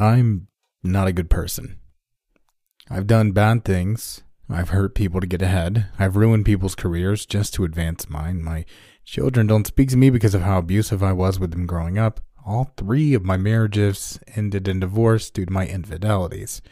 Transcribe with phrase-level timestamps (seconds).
[0.00, 0.48] I'm
[0.82, 1.78] not a good person.
[2.88, 4.22] I've done bad things.
[4.48, 5.88] I've hurt people to get ahead.
[5.98, 8.42] I've ruined people's careers just to advance mine.
[8.42, 8.64] My
[9.04, 12.20] children don't speak to me because of how abusive I was with them growing up.
[12.46, 16.62] All three of my marriages ended in divorce due to my infidelities.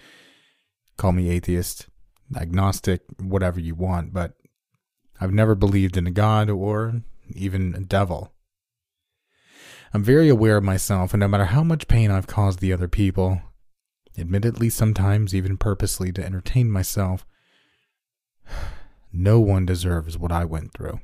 [0.97, 1.87] Call me atheist,
[2.35, 4.33] agnostic, whatever you want, but
[5.21, 8.33] I've never believed in a god or even a devil.
[9.93, 12.89] I'm very aware of myself, and no matter how much pain I've caused the other
[12.89, 13.41] people,
[14.18, 17.26] admittedly sometimes even purposely to entertain myself,
[19.13, 21.00] no one deserves what I went through.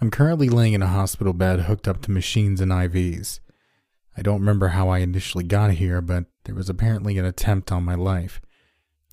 [0.00, 3.40] I'm currently laying in a hospital bed hooked up to machines and IVs.
[4.16, 7.84] I don't remember how I initially got here, but there was apparently an attempt on
[7.84, 8.40] my life.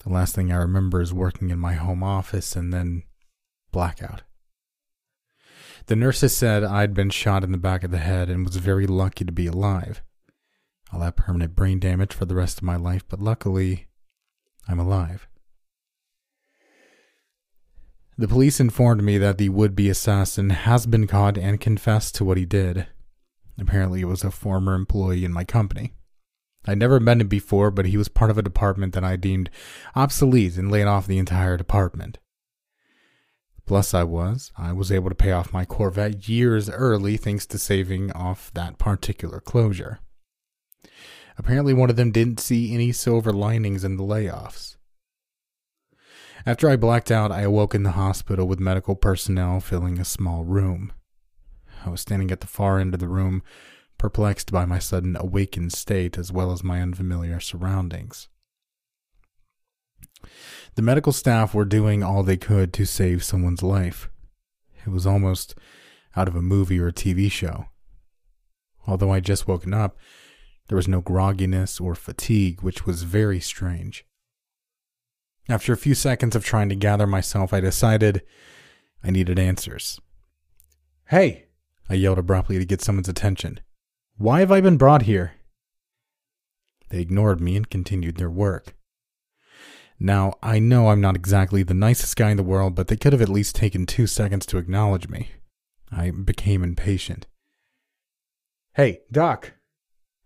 [0.04, 3.04] The last thing I remember is working in my home office and then
[3.72, 4.24] blackout.
[5.88, 8.88] The nurses said I'd been shot in the back of the head and was very
[8.88, 10.02] lucky to be alive.
[10.92, 13.88] I'll have permanent brain damage for the rest of my life, but luckily,
[14.68, 15.28] I'm alive.
[18.18, 22.24] The police informed me that the would be assassin has been caught and confessed to
[22.24, 22.88] what he did.
[23.60, 25.94] Apparently, it was a former employee in my company.
[26.66, 29.50] I'd never met him before, but he was part of a department that I deemed
[29.96, 32.20] obsolete and laid off the entire department.
[33.66, 34.52] Plus, I was.
[34.58, 38.78] I was able to pay off my Corvette years early thanks to saving off that
[38.78, 40.00] particular closure.
[41.38, 44.76] Apparently, one of them didn't see any silver linings in the layoffs.
[46.46, 50.44] After I blacked out, I awoke in the hospital with medical personnel filling a small
[50.44, 50.92] room.
[51.86, 53.44] I was standing at the far end of the room,
[53.98, 58.28] perplexed by my sudden awakened state as well as my unfamiliar surroundings.
[60.76, 64.10] The medical staff were doing all they could to save someone's life.
[64.86, 65.56] It was almost
[66.16, 67.66] out of a movie or a TV show.
[68.88, 69.98] Although I'd just woken up,
[70.68, 74.06] there was no grogginess or fatigue, which was very strange.
[75.50, 78.22] After a few seconds of trying to gather myself, I decided
[79.04, 80.00] I needed answers.
[81.10, 81.46] Hey!
[81.90, 83.60] I yelled abruptly to get someone's attention.
[84.18, 85.34] Why have I been brought here?
[86.90, 88.76] They ignored me and continued their work.
[90.06, 93.14] Now, I know I'm not exactly the nicest guy in the world, but they could
[93.14, 95.30] have at least taken two seconds to acknowledge me.
[95.94, 97.26] I became impatient.
[98.74, 99.54] Hey, Doc!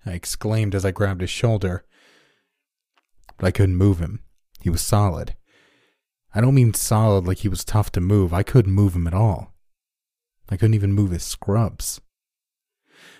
[0.04, 1.86] I exclaimed as I grabbed his shoulder.
[3.38, 4.24] But I couldn't move him.
[4.62, 5.36] He was solid.
[6.34, 8.34] I don't mean solid like he was tough to move.
[8.34, 9.54] I couldn't move him at all.
[10.50, 12.02] I couldn't even move his scrubs.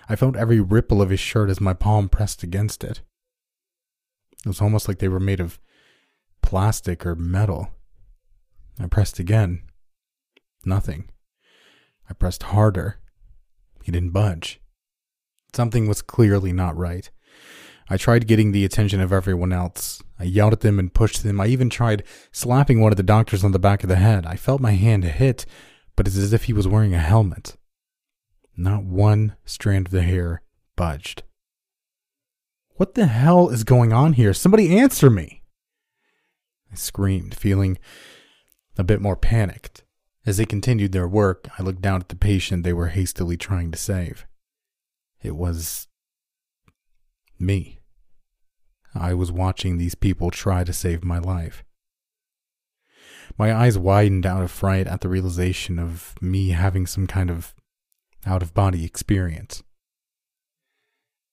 [0.08, 3.02] I felt every ripple of his shirt as my palm pressed against it.
[4.44, 5.60] It was almost like they were made of
[6.48, 7.68] plastic or metal.
[8.80, 9.64] I pressed again.
[10.64, 11.10] Nothing.
[12.08, 12.96] I pressed harder.
[13.82, 14.58] He didn't budge.
[15.54, 17.10] Something was clearly not right.
[17.90, 20.02] I tried getting the attention of everyone else.
[20.18, 21.38] I yelled at them and pushed them.
[21.38, 24.24] I even tried slapping one of the doctors on the back of the head.
[24.24, 25.44] I felt my hand hit,
[25.96, 27.58] but it's as if he was wearing a helmet.
[28.56, 30.40] Not one strand of the hair
[30.76, 31.24] budged.
[32.76, 34.32] What the hell is going on here?
[34.32, 35.37] Somebody answer me!
[36.70, 37.78] I screamed, feeling
[38.76, 39.84] a bit more panicked.
[40.26, 43.70] As they continued their work, I looked down at the patient they were hastily trying
[43.70, 44.26] to save.
[45.22, 45.88] It was
[47.38, 47.80] me.
[48.94, 51.64] I was watching these people try to save my life.
[53.38, 57.54] My eyes widened out of fright at the realization of me having some kind of
[58.26, 59.62] out of body experience.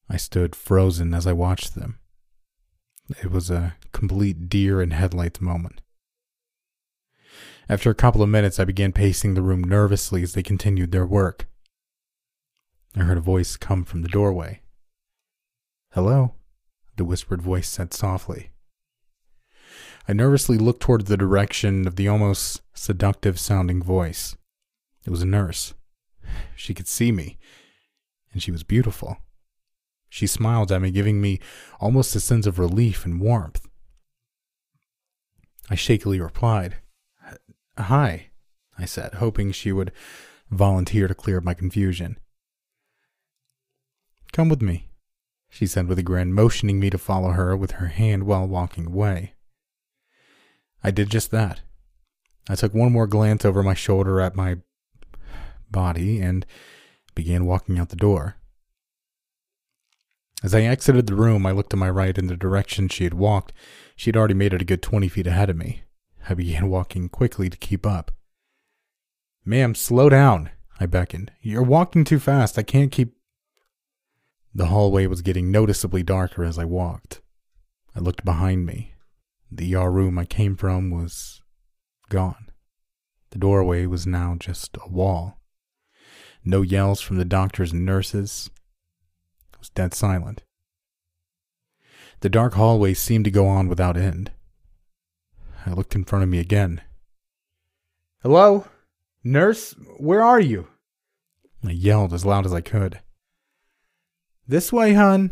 [0.09, 1.99] I stood frozen as I watched them.
[3.09, 5.81] It was a complete deer in headlights moment.
[7.69, 11.05] After a couple of minutes, I began pacing the room nervously as they continued their
[11.05, 11.47] work.
[12.95, 14.61] I heard a voice come from the doorway.
[15.91, 16.33] Hello?
[16.97, 18.51] the whispered voice said softly.
[20.07, 24.37] I nervously looked toward the direction of the almost seductive sounding voice.
[25.05, 25.73] It was a nurse.
[26.55, 27.37] She could see me,
[28.31, 29.17] and she was beautiful.
[30.09, 31.39] She smiled at me, giving me
[31.79, 33.67] almost a sense of relief and warmth.
[35.69, 36.77] I shakily replied,
[37.77, 38.29] Hi,
[38.77, 39.91] I said, hoping she would
[40.49, 42.17] volunteer to clear up my confusion.
[44.31, 44.89] Come with me,
[45.49, 48.87] she said with a grin, motioning me to follow her with her hand while walking
[48.87, 49.33] away.
[50.83, 51.61] I did just that.
[52.47, 54.57] I took one more glance over my shoulder at my
[55.71, 56.45] body and
[57.15, 58.35] began walking out the door.
[60.45, 63.15] As I exited the room, I looked to my right in the direction she had
[63.15, 63.51] walked.
[63.95, 65.81] She had already made it a good 20 feet ahead of me.
[66.29, 68.11] I began walking quickly to keep up.
[69.43, 71.31] Ma'am, slow down, I beckoned.
[71.41, 72.59] You're walking too fast.
[72.59, 73.15] I can't keep
[74.53, 77.21] The hallway was getting noticeably darker as I walked.
[77.95, 78.93] I looked behind me.
[79.51, 81.41] The ER room I came from was
[82.09, 82.51] gone.
[83.31, 85.39] The doorway was now just a wall.
[86.43, 88.51] No yells from the doctors and nurses.
[89.65, 90.43] Was dead silent.
[92.19, 94.29] The dark hallway seemed to go on without end.
[95.65, 96.81] I looked in front of me again.
[98.21, 98.67] Hello?
[99.23, 100.67] Nurse, where are you?
[101.65, 102.99] I yelled as loud as I could.
[104.47, 105.31] This way, hun,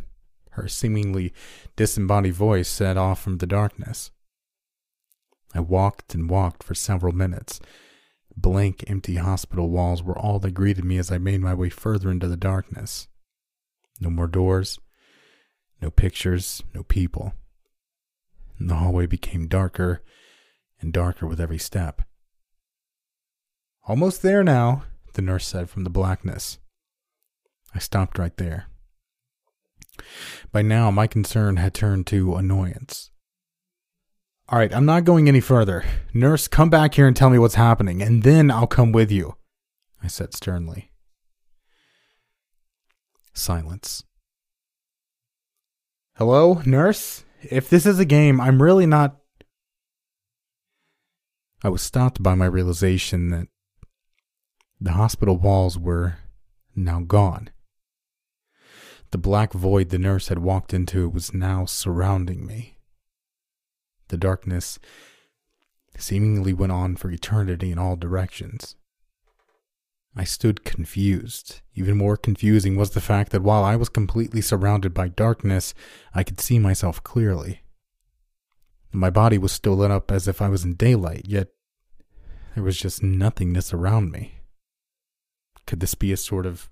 [0.54, 1.32] her seemingly
[1.76, 4.10] disembodied voice set off from the darkness.
[5.54, 7.60] I walked and walked for several minutes.
[8.36, 12.10] Blank, empty hospital walls were all that greeted me as I made my way further
[12.10, 13.08] into the darkness.
[14.00, 14.80] No more doors,
[15.82, 17.34] no pictures, no people.
[18.58, 20.02] And the hallway became darker
[20.80, 22.02] and darker with every step.
[23.86, 26.58] Almost there now, the nurse said from the blackness.
[27.76, 28.68] I stopped right there.
[30.52, 33.12] By now, my concern had turned to annoyance.
[34.50, 35.84] All right, I'm not going any further.
[36.14, 39.36] Nurse, come back here and tell me what's happening, and then I'll come with you,
[40.02, 40.93] I said sternly.
[43.34, 44.04] Silence.
[46.18, 47.26] Hello, nurse?
[47.42, 49.18] If this is a game, I'm really not.
[51.64, 53.48] I was stopped by my realization that
[54.80, 56.18] the hospital walls were
[56.76, 57.50] now gone.
[59.12, 62.78] The black void the nurse had walked into was now surrounding me.
[64.10, 64.80] The darkness
[65.98, 68.76] seemingly went on for eternity in all directions.
[70.16, 71.62] I stood confused.
[71.74, 75.74] Even more confusing was the fact that while I was completely surrounded by darkness,
[76.14, 77.62] I could see myself clearly.
[78.92, 81.48] My body was still lit up as if I was in daylight, yet
[82.54, 84.40] there was just nothingness around me.
[85.66, 86.70] Could this be a sort of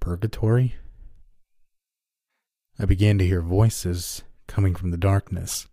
[0.00, 0.74] purgatory?
[2.78, 5.66] I began to hear voices coming from the darkness.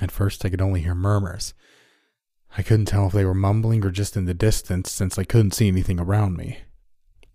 [0.00, 1.52] At first, I could only hear murmurs.
[2.56, 5.52] I couldn't tell if they were mumbling or just in the distance since I couldn't
[5.52, 6.58] see anything around me.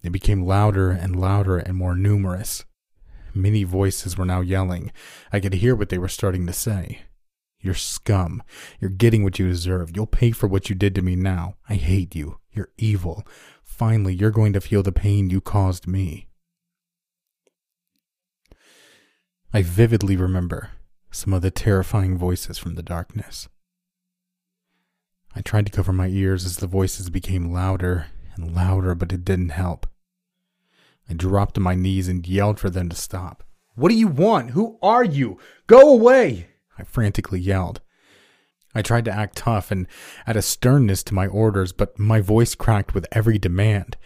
[0.01, 2.65] They became louder and louder and more numerous.
[3.33, 4.91] Many voices were now yelling.
[5.31, 7.01] I could hear what they were starting to say.
[7.59, 8.41] You're scum.
[8.79, 9.91] You're getting what you deserve.
[9.95, 11.55] You'll pay for what you did to me now.
[11.69, 12.39] I hate you.
[12.51, 13.23] You're evil.
[13.63, 16.27] Finally, you're going to feel the pain you caused me.
[19.53, 20.71] I vividly remember
[21.11, 23.47] some of the terrifying voices from the darkness.
[25.35, 29.23] I tried to cover my ears as the voices became louder and louder, but it
[29.23, 29.87] didn't help.
[31.09, 33.43] I dropped to my knees and yelled for them to stop.
[33.75, 34.51] What do you want?
[34.51, 35.39] Who are you?
[35.67, 36.49] Go away!
[36.77, 37.81] I frantically yelled.
[38.73, 39.87] I tried to act tough and
[40.25, 43.97] add a sternness to my orders, but my voice cracked with every demand.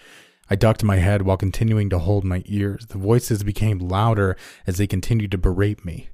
[0.49, 2.87] I ducked my head while continuing to hold my ears.
[2.87, 4.35] The voices became louder
[4.67, 6.09] as they continued to berate me.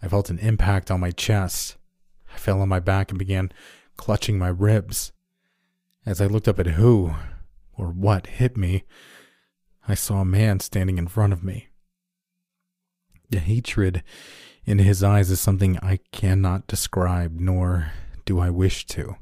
[0.00, 1.76] I felt an impact on my chest.
[2.32, 3.52] I fell on my back and began
[3.98, 5.12] clutching my ribs.
[6.06, 7.14] As I looked up at who
[7.76, 8.84] or what hit me,
[9.86, 11.68] I saw a man standing in front of me.
[13.28, 14.02] The hatred
[14.64, 17.92] in his eyes is something I cannot describe, nor
[18.24, 19.16] do I wish to.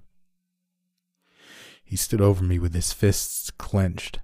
[1.82, 4.20] He stood over me with his fists clenched.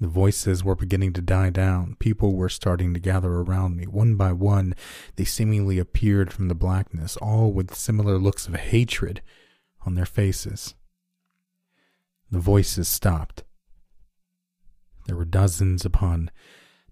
[0.00, 1.96] The voices were beginning to die down.
[1.98, 3.84] People were starting to gather around me.
[3.84, 4.74] One by one,
[5.16, 9.20] they seemingly appeared from the blackness, all with similar looks of hatred
[9.86, 10.74] on their faces.
[12.30, 13.44] The voices stopped.
[15.06, 16.30] There were dozens upon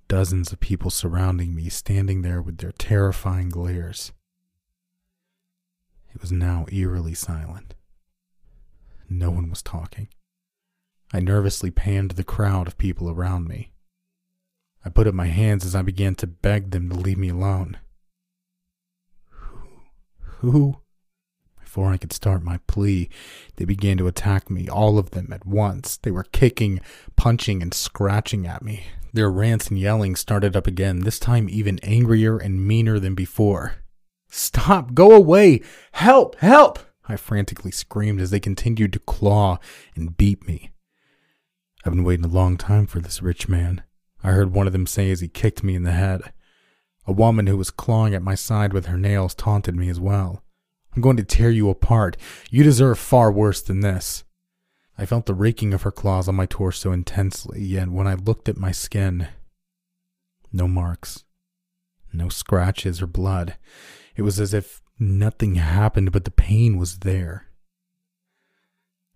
[0.08, 4.12] dozens of people surrounding me, standing there with their terrifying glares.
[6.14, 7.74] It was now eerily silent.
[9.08, 10.08] No one was talking.
[11.12, 13.72] I nervously panned the crowd of people around me.
[14.84, 17.78] I put up my hands as I began to beg them to leave me alone.
[19.30, 19.60] Who?
[20.40, 20.80] Who?
[21.68, 23.10] Before I could start my plea,
[23.56, 25.98] they began to attack me, all of them at once.
[25.98, 26.80] They were kicking,
[27.14, 28.84] punching, and scratching at me.
[29.12, 33.74] Their rants and yelling started up again, this time even angrier and meaner than before.
[34.30, 34.94] Stop!
[34.94, 35.60] Go away!
[35.92, 36.36] Help!
[36.36, 36.78] Help!
[37.06, 39.58] I frantically screamed as they continued to claw
[39.94, 40.70] and beat me.
[41.84, 43.82] I've been waiting a long time for this rich man,
[44.24, 46.32] I heard one of them say as he kicked me in the head.
[47.06, 50.42] A woman who was clawing at my side with her nails taunted me as well.
[50.98, 52.16] I'm going to tear you apart.
[52.50, 54.24] You deserve far worse than this.
[54.98, 58.48] I felt the raking of her claws on my torso intensely, yet when I looked
[58.48, 59.28] at my skin,
[60.52, 61.22] no marks,
[62.12, 63.56] no scratches or blood.
[64.16, 67.46] It was as if nothing happened, but the pain was there.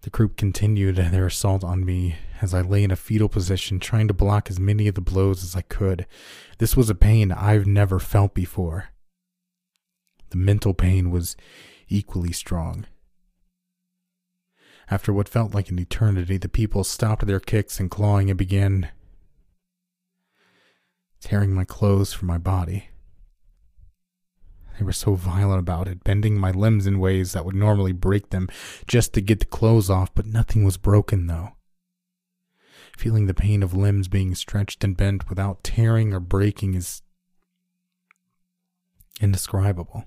[0.03, 4.07] The group continued their assault on me as I lay in a fetal position, trying
[4.07, 6.07] to block as many of the blows as I could.
[6.59, 8.91] This was a pain I've never felt before.
[10.31, 11.37] The mental pain was
[11.93, 12.87] equally strong.
[14.91, 18.91] After what felt like an eternity, the people stopped their kicks and clawing and began
[21.21, 22.89] tearing my clothes from my body.
[24.79, 28.31] They were so violent about it, bending my limbs in ways that would normally break
[28.31, 28.49] them
[28.87, 31.53] just to get the clothes off, but nothing was broken though.
[32.97, 37.03] Feeling the pain of limbs being stretched and bent without tearing or breaking is
[39.21, 40.05] indescribable.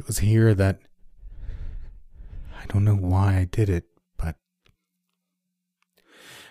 [0.00, 0.80] It was here that
[2.58, 3.84] I don't know why I did it,
[4.16, 4.36] but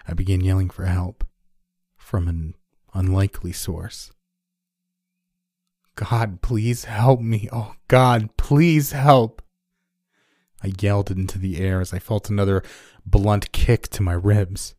[0.07, 1.23] I began yelling for help
[1.97, 2.53] from an
[2.93, 4.11] unlikely source.
[5.95, 7.49] God, please help me.
[7.51, 9.41] Oh, God, please help.
[10.63, 12.61] I yelled into the air as I felt another
[13.03, 14.75] blunt kick to my ribs.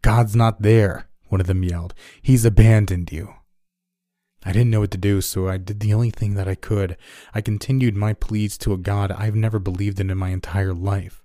[0.00, 1.92] God's not there, one of them yelled.
[2.22, 3.34] He's abandoned you.
[4.44, 6.96] I didn't know what to do, so I did the only thing that I could.
[7.34, 11.22] I continued my pleas to a God I've never believed in in my entire life.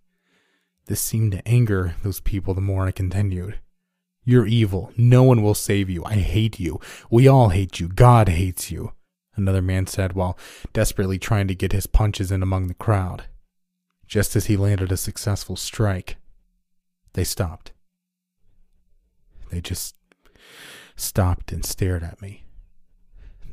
[0.85, 3.59] This seemed to anger those people the more I continued.
[4.23, 4.91] You're evil.
[4.95, 6.03] No one will save you.
[6.05, 6.79] I hate you.
[7.09, 7.89] We all hate you.
[7.89, 8.93] God hates you
[9.39, 10.37] another man said while
[10.73, 13.23] desperately trying to get his punches in among the crowd.
[14.05, 16.17] Just as he landed a successful strike,
[17.13, 17.71] they stopped.
[19.49, 19.95] They just
[20.95, 22.43] stopped and stared at me.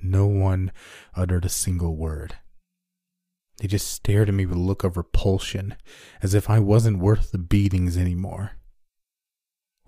[0.03, 0.73] No one
[1.15, 2.37] uttered a single word.
[3.59, 5.77] They just stared at me with a look of repulsion,
[6.23, 8.53] as if I wasn't worth the beatings anymore.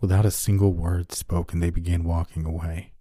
[0.00, 2.92] Without a single word spoken, they began walking away.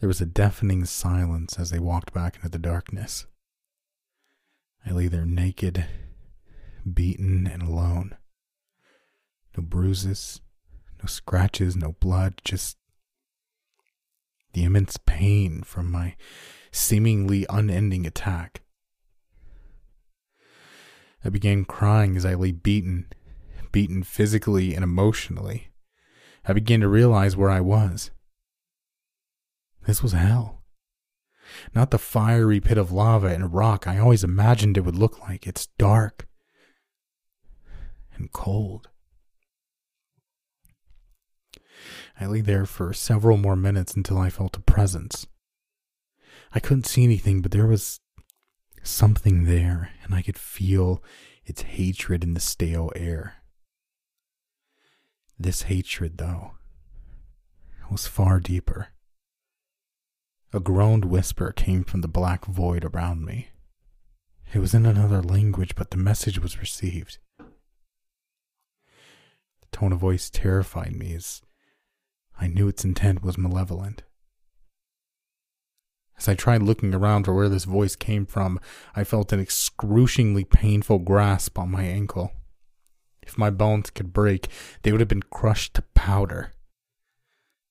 [0.00, 3.26] There was a deafening silence as they walked back into the darkness.
[4.84, 5.84] I lay there naked,
[6.90, 8.16] beaten, and alone.
[9.56, 10.40] No bruises,
[11.02, 12.78] no scratches, no blood, just
[14.52, 16.16] the immense pain from my
[16.72, 18.62] seemingly unending attack.
[21.24, 23.06] I began crying as I lay beaten,
[23.72, 25.70] beaten physically and emotionally.
[26.46, 28.10] I began to realize where I was.
[29.86, 30.62] This was hell.
[31.74, 35.46] Not the fiery pit of lava and rock I always imagined it would look like.
[35.46, 36.28] It's dark
[38.14, 38.89] and cold.
[42.20, 45.26] I lay there for several more minutes until I felt a presence.
[46.52, 48.00] I couldn't see anything, but there was
[48.82, 51.02] something there, and I could feel
[51.46, 53.36] its hatred in the stale air.
[55.38, 56.52] This hatred, though,
[57.90, 58.88] was far deeper.
[60.52, 63.48] A groaned whisper came from the black void around me.
[64.52, 67.16] It was in another language, but the message was received.
[67.38, 67.46] The
[69.72, 71.40] tone of voice terrified me as
[72.40, 74.02] I knew its intent was malevolent.
[76.16, 78.58] As I tried looking around for where this voice came from,
[78.94, 82.32] I felt an excruciatingly painful grasp on my ankle.
[83.22, 84.48] If my bones could break,
[84.82, 86.52] they would have been crushed to powder.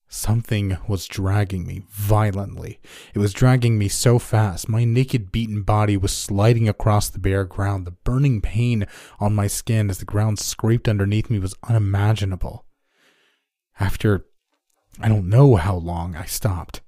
[0.08, 2.80] Something was dragging me violently.
[3.14, 4.68] It was dragging me so fast.
[4.68, 7.86] My naked, beaten body was sliding across the bare ground.
[7.86, 8.88] The burning pain
[9.20, 12.66] on my skin as the ground scraped underneath me was unimaginable.
[13.80, 14.26] After
[15.00, 16.82] I don't know how long, I stopped.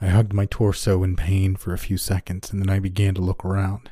[0.00, 3.20] I hugged my torso in pain for a few seconds, and then I began to
[3.20, 3.90] look around.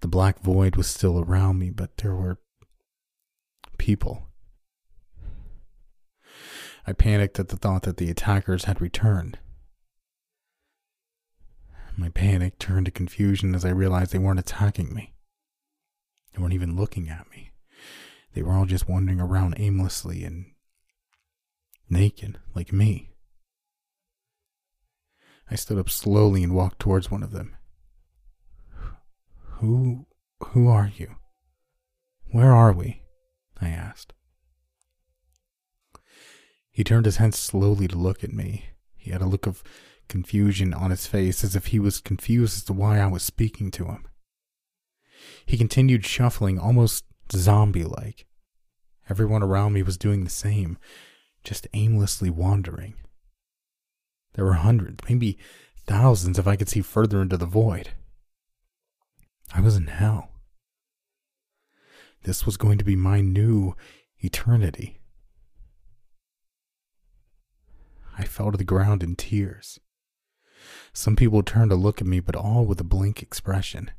[0.00, 2.38] The black void was still around me, but there were
[3.76, 4.28] people
[6.88, 9.38] I panicked at the thought that the attackers had returned.
[11.98, 15.12] My panic turned to confusion as I realized they weren't attacking me.
[16.32, 17.47] They weren't even looking at me.
[18.38, 20.52] They were all just wandering around aimlessly and
[21.90, 23.10] naked, like me.
[25.50, 27.56] I stood up slowly and walked towards one of them.
[29.56, 30.06] Who
[30.40, 31.16] who are you?
[32.30, 33.02] Where are we?
[33.60, 34.12] I asked.
[36.70, 38.66] He turned his head slowly to look at me.
[38.94, 39.64] He had a look of
[40.08, 43.72] confusion on his face, as if he was confused as to why I was speaking
[43.72, 44.06] to him.
[45.44, 48.27] He continued shuffling, almost zombie like.
[49.08, 50.78] Everyone around me was doing the same,
[51.42, 52.94] just aimlessly wandering.
[54.34, 55.38] There were hundreds, maybe
[55.86, 57.90] thousands if I could see further into the void.
[59.54, 60.30] I was in hell.
[62.24, 63.74] This was going to be my new
[64.18, 65.00] eternity.
[68.18, 69.78] I fell to the ground in tears.
[70.92, 73.92] Some people turned to look at me, but all with a blank expression.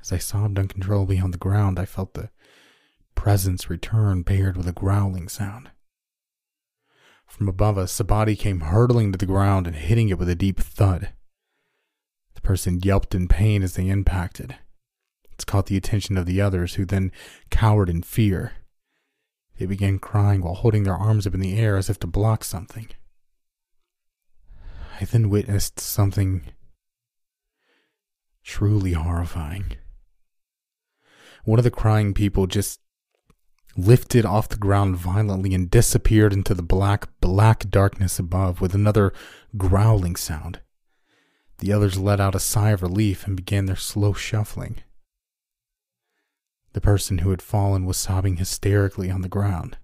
[0.00, 2.30] As I sobbed uncontrollably on the ground, I felt the
[3.14, 5.70] presence returned paired with a growling sound.
[7.26, 10.34] From above us, a body came hurtling to the ground and hitting it with a
[10.34, 11.10] deep thud.
[12.34, 14.56] The person yelped in pain as they impacted.
[15.32, 17.10] It caught the attention of the others, who then
[17.50, 18.52] cowered in fear.
[19.58, 22.44] They began crying while holding their arms up in the air as if to block
[22.44, 22.88] something.
[25.00, 26.42] I then witnessed something
[28.44, 29.76] truly horrifying.
[31.44, 32.80] One of the crying people just
[33.76, 39.12] lifted off the ground violently and disappeared into the black, black darkness above with another
[39.56, 40.60] growling sound.
[41.58, 44.78] The others let out a sigh of relief and began their slow shuffling.
[46.72, 49.76] The person who had fallen was sobbing hysterically on the ground.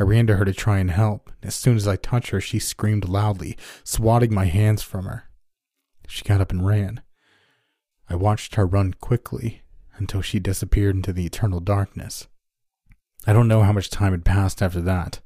[0.00, 1.30] I ran to her to try and help.
[1.42, 5.24] As soon as I touched her, she screamed loudly, swatting my hands from her.
[6.06, 7.02] She got up and ran.
[8.08, 9.62] I watched her run quickly
[9.96, 12.28] until she disappeared into the eternal darkness.
[13.28, 15.20] I don't know how much time had passed after that.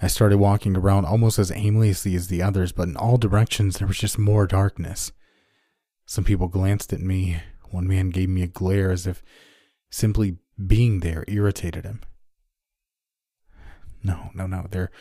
[0.00, 3.88] I started walking around almost as aimlessly as the others, but in all directions there
[3.88, 5.10] was just more darkness.
[6.06, 7.40] Some people glanced at me.
[7.72, 9.20] One man gave me a glare as if
[9.90, 12.02] simply being there irritated him.
[14.04, 14.68] No, no, no.
[14.70, 14.92] There,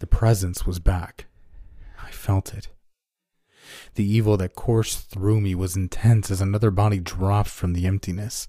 [0.00, 1.26] the presence was back.
[2.02, 2.66] I felt it.
[3.94, 8.48] The evil that coursed through me was intense as another body dropped from the emptiness.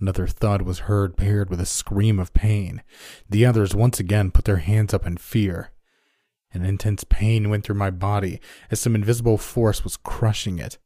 [0.00, 2.82] Another thud was heard, paired with a scream of pain.
[3.28, 5.72] The others once again put their hands up in fear.
[6.52, 8.40] An intense pain went through my body
[8.70, 10.78] as some invisible force was crushing it.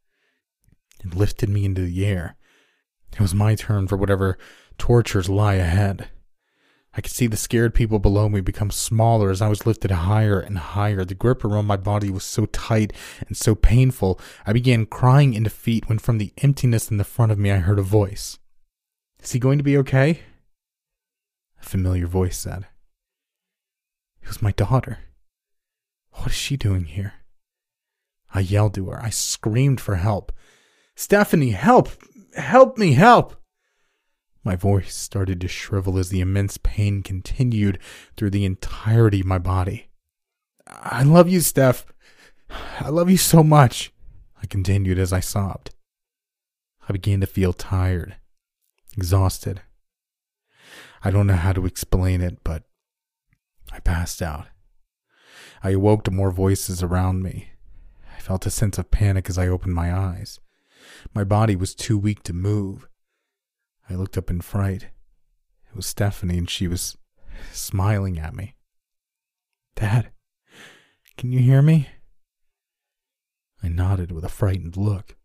[1.03, 2.35] It lifted me into the air.
[3.13, 4.37] It was my turn for whatever
[4.77, 6.09] tortures lie ahead.
[6.97, 10.39] I could see the scared people below me become smaller as I was lifted higher
[10.39, 11.03] and higher.
[11.03, 12.93] The grip around my body was so tight
[13.27, 17.31] and so painful, I began crying in defeat when from the emptiness in the front
[17.31, 18.39] of me I heard a voice.
[19.25, 20.19] Is he going to be okay?
[21.59, 22.67] A familiar voice said.
[24.21, 24.99] It was my daughter.
[26.11, 27.13] What is she doing here?
[28.35, 29.03] I yelled to her.
[29.03, 30.31] I screamed for help.
[30.95, 31.89] Stephanie, help!
[32.35, 33.35] Help me, help!
[34.43, 37.79] My voice started to shrivel as the immense pain continued
[38.15, 39.87] through the entirety of my body.
[40.67, 41.87] I love you, Steph.
[42.79, 43.91] I love you so much,
[44.39, 45.71] I continued as I sobbed.
[46.87, 48.17] I began to feel tired,
[48.95, 49.61] exhausted.
[51.03, 52.63] I don't know how to explain it, but
[53.71, 54.47] I passed out.
[55.63, 57.49] I awoke to more voices around me.
[58.15, 60.39] I felt a sense of panic as I opened my eyes.
[61.13, 62.87] My body was too weak to move.
[63.89, 64.83] I looked up in fright.
[65.69, 66.97] It was Stephanie, and she was
[67.51, 68.55] smiling at me.
[69.75, 70.11] Dad,
[71.17, 71.89] can you hear me?
[73.61, 75.15] I nodded with a frightened look.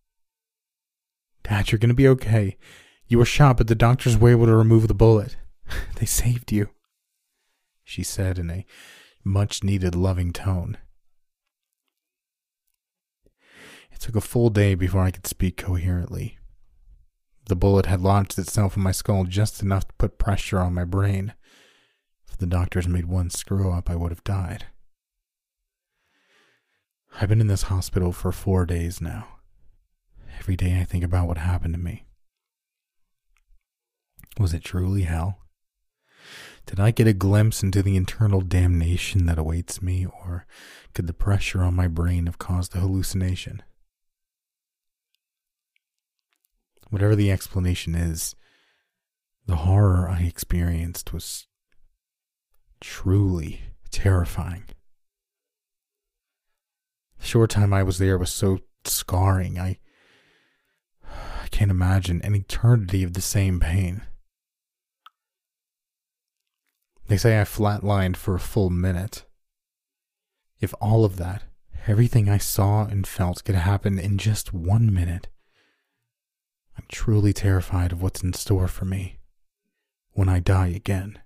[1.42, 2.56] Dad, you're going to be okay.
[3.10, 5.36] You were shot, but the doctors were able to remove the bullet.
[5.96, 6.70] They saved you,
[7.84, 8.64] she said in a
[9.24, 10.78] much needed loving tone.
[13.90, 16.38] It took a full day before I could speak coherently.
[17.46, 20.84] The bullet had lodged itself in my skull just enough to put pressure on my
[20.84, 21.34] brain.
[22.28, 24.66] If the doctors made one screw up, I would have died.
[27.20, 29.26] I've been in this hospital for four days now.
[30.38, 32.06] Every day I think about what happened to me.
[34.40, 35.38] Was it truly hell?
[36.64, 40.46] Did I get a glimpse into the internal damnation that awaits me, or
[40.94, 43.62] could the pressure on my brain have caused a hallucination?
[46.88, 48.34] Whatever the explanation is,
[49.44, 51.46] the horror I experienced was
[52.80, 54.64] truly terrifying.
[57.18, 59.58] The short time I was there was so scarring.
[59.58, 59.78] I
[61.04, 64.00] I can't imagine an eternity of the same pain.
[67.10, 69.24] They say I flatlined for a full minute.
[70.60, 71.42] If all of that,
[71.88, 75.26] everything I saw and felt could happen in just one minute,
[76.78, 79.18] I'm truly terrified of what's in store for me
[80.12, 81.18] when I die again.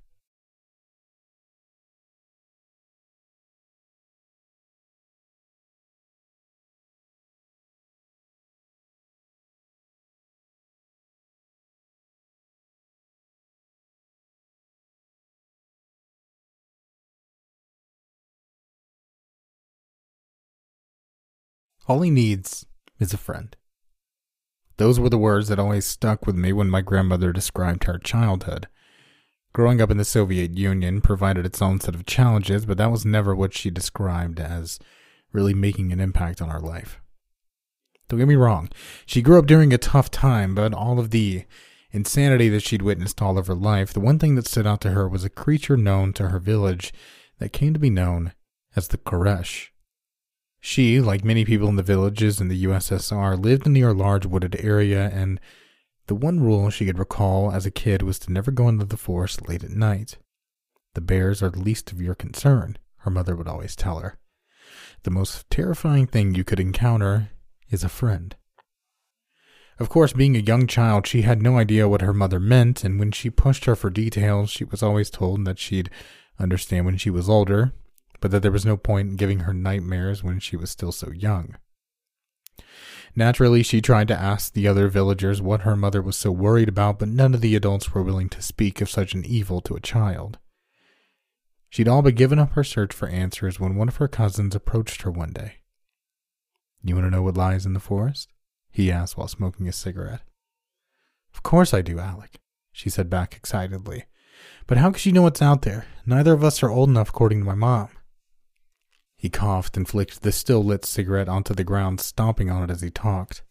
[21.86, 22.64] All he needs
[22.98, 23.54] is a friend.
[24.76, 28.68] Those were the words that always stuck with me when my grandmother described her childhood.
[29.52, 33.04] Growing up in the Soviet Union provided its own set of challenges, but that was
[33.04, 34.80] never what she described as
[35.32, 37.00] really making an impact on her life.
[38.08, 38.68] Don't get me wrong,
[39.06, 41.44] she grew up during a tough time, but all of the
[41.92, 44.90] insanity that she'd witnessed all of her life, the one thing that stood out to
[44.90, 46.92] her was a creature known to her village
[47.38, 48.32] that came to be known
[48.74, 49.70] as the Koresh.
[50.66, 54.57] She, like many people in the villages in the USSR, lived near a large wooded
[54.59, 55.38] area, and
[56.07, 58.96] the one rule she could recall as a kid was to never go into the
[58.96, 60.16] forest late at night.
[60.94, 64.18] The bears are the least of your concern, her mother would always tell her.
[65.03, 67.29] The most terrifying thing you could encounter
[67.68, 68.35] is a friend.
[69.79, 72.98] Of course, being a young child, she had no idea what her mother meant, and
[72.98, 75.90] when she pushed her for details, she was always told that she'd
[76.38, 77.74] understand when she was older,
[78.24, 81.10] but that there was no point in giving her nightmares when she was still so
[81.10, 81.56] young.
[83.14, 86.98] Naturally, she tried to ask the other villagers what her mother was so worried about,
[86.98, 89.80] but none of the adults were willing to speak of such an evil to a
[89.80, 90.38] child.
[91.68, 95.02] She'd all but given up her search for answers when one of her cousins approached
[95.02, 95.56] her one day.
[96.82, 98.30] You want to know what lies in the forest?
[98.70, 100.22] he asked while smoking a cigarette.
[101.34, 102.40] Of course I do, Alec,
[102.72, 104.06] she said back excitedly.
[104.66, 105.84] But how could she know what's out there?
[106.06, 107.90] Neither of us are old enough, according to my mom.
[109.24, 112.82] He coughed and flicked the still lit cigarette onto the ground, stomping on it as
[112.82, 113.42] he talked.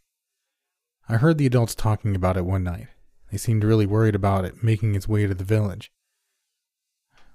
[1.09, 2.89] I heard the adults talking about it one night.
[3.31, 5.91] They seemed really worried about it making its way to the village.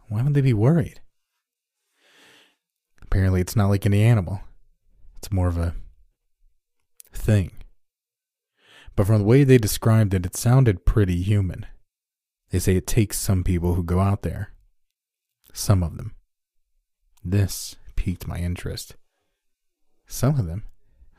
[0.07, 1.01] Why would they be worried?
[3.03, 4.42] Apparently, it's not like any animal.
[5.16, 5.74] It's more of a
[7.12, 7.51] thing.
[8.94, 11.66] But from the way they described it, it sounded pretty human.
[12.51, 14.53] They say it takes some people who go out there.
[15.53, 16.14] Some of them.
[17.24, 17.74] This
[18.09, 18.97] piqued my interest.
[20.07, 20.62] Some of them?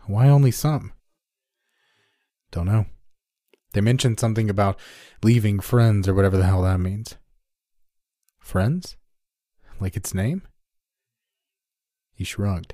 [0.07, 0.93] Why only some?
[2.49, 2.87] Don't know.
[3.73, 4.79] They mentioned something about
[5.21, 7.13] leaving friends or whatever the hell that means.
[8.39, 8.97] Friends?
[9.79, 10.41] Like its name?
[12.15, 12.73] He shrugged.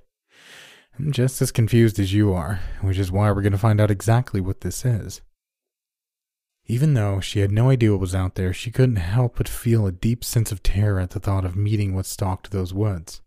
[0.98, 3.92] I'm just as confused as you are, which is why we're going to find out
[3.92, 5.20] exactly what this is.
[6.68, 9.86] Even though she had no idea what was out there, she couldn't help but feel
[9.86, 13.20] a deep sense of terror at the thought of meeting what stalked those woods.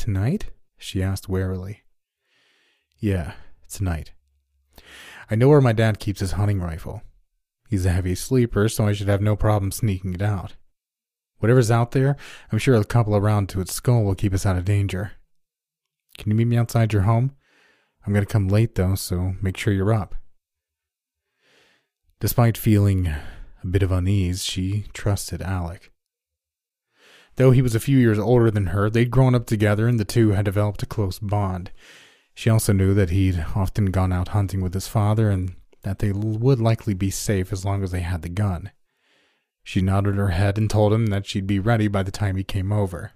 [0.00, 0.46] Tonight?
[0.78, 1.82] she asked warily.
[3.00, 3.34] Yeah,
[3.70, 4.12] tonight.
[5.30, 7.02] I know where my dad keeps his hunting rifle.
[7.68, 10.54] He's a heavy sleeper, so I should have no problem sneaking it out.
[11.40, 12.16] Whatever's out there,
[12.50, 15.12] I'm sure a couple of rounds to its skull will keep us out of danger.
[16.16, 17.32] Can you meet me outside your home?
[18.06, 20.14] I'm going to come late, though, so make sure you're up.
[22.20, 25.92] Despite feeling a bit of unease, she trusted Alec.
[27.36, 30.04] Though he was a few years older than her, they'd grown up together and the
[30.04, 31.70] two had developed a close bond.
[32.34, 36.12] She also knew that he'd often gone out hunting with his father and that they
[36.12, 38.70] would likely be safe as long as they had the gun.
[39.62, 42.44] She nodded her head and told him that she'd be ready by the time he
[42.44, 43.12] came over.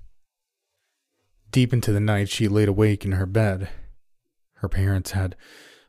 [1.50, 3.68] Deep into the night, she laid awake in her bed.
[4.54, 5.36] Her parents had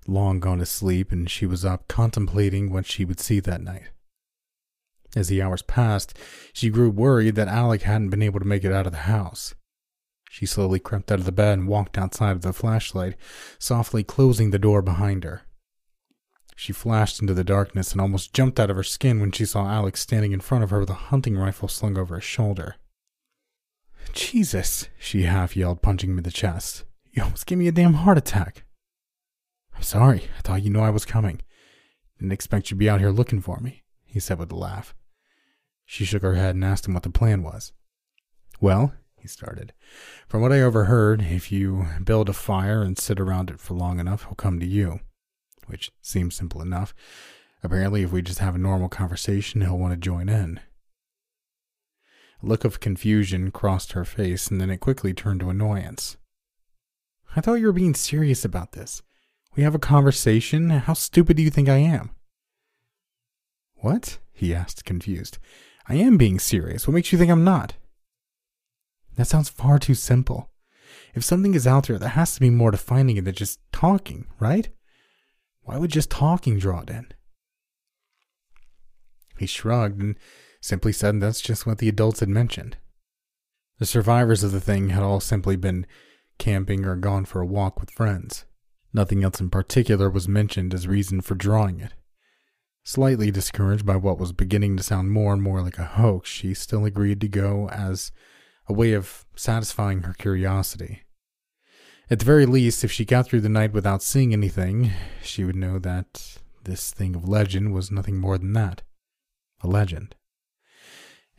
[0.08, 3.90] long gone to sleep, and she was up contemplating what she would see that night.
[5.16, 6.18] As the hours passed,
[6.54, 9.56] she grew worried that Alec hadn't been able to make it out of the house.
[10.30, 13.16] She slowly crept out of the bed and walked outside with the flashlight,
[13.58, 15.44] softly closing the door behind her.
[16.58, 19.70] She flashed into the darkness and almost jumped out of her skin when she saw
[19.70, 22.76] Alec standing in front of her with a hunting rifle slung over his shoulder.
[24.14, 26.84] Jesus, she half yelled, punching him in the chest.
[27.12, 28.66] You almost gave me a damn heart attack.
[29.74, 30.30] I'm sorry.
[30.38, 31.42] I thought you knew I was coming.
[32.20, 34.94] Didn't expect you'd be out here looking for me, he said with a laugh.
[35.86, 37.72] She shook her head and asked him what the plan was.
[38.60, 39.74] Well, he started,
[40.28, 44.00] from what I overheard, if you build a fire and sit around it for long
[44.00, 45.00] enough, he'll come to you.
[45.68, 46.94] Which seems simple enough.
[47.64, 50.60] Apparently, if we just have a normal conversation, he'll want to join in.
[52.44, 56.18] A look of confusion crossed her face, and then it quickly turned to annoyance.
[57.36, 59.02] I thought you were being serious about this.
[59.56, 60.70] We have a conversation.
[60.70, 62.12] How stupid do you think I am?
[63.78, 64.20] What?
[64.32, 65.40] he asked, confused.
[65.88, 66.88] I am being serious.
[66.88, 67.76] What makes you think I'm not?
[69.16, 70.50] That sounds far too simple.
[71.14, 73.60] If something is out there, there has to be more to finding it than just
[73.72, 74.70] talking, right?
[75.62, 77.08] Why would just talking draw it in?
[79.38, 80.18] He shrugged and
[80.62, 82.78] simply said that's just what the adults had mentioned.
[83.80, 85.86] The survivors of the thing had all simply been
[86.38, 88.46] camping or gone for a walk with friends.
[88.94, 91.94] Nothing else in particular was mentioned as reason for drawing it.
[92.88, 96.54] Slightly discouraged by what was beginning to sound more and more like a hoax, she
[96.54, 98.12] still agreed to go as
[98.68, 101.02] a way of satisfying her curiosity.
[102.12, 104.92] At the very least, if she got through the night without seeing anything,
[105.24, 108.84] she would know that this thing of legend was nothing more than that
[109.62, 110.14] a legend.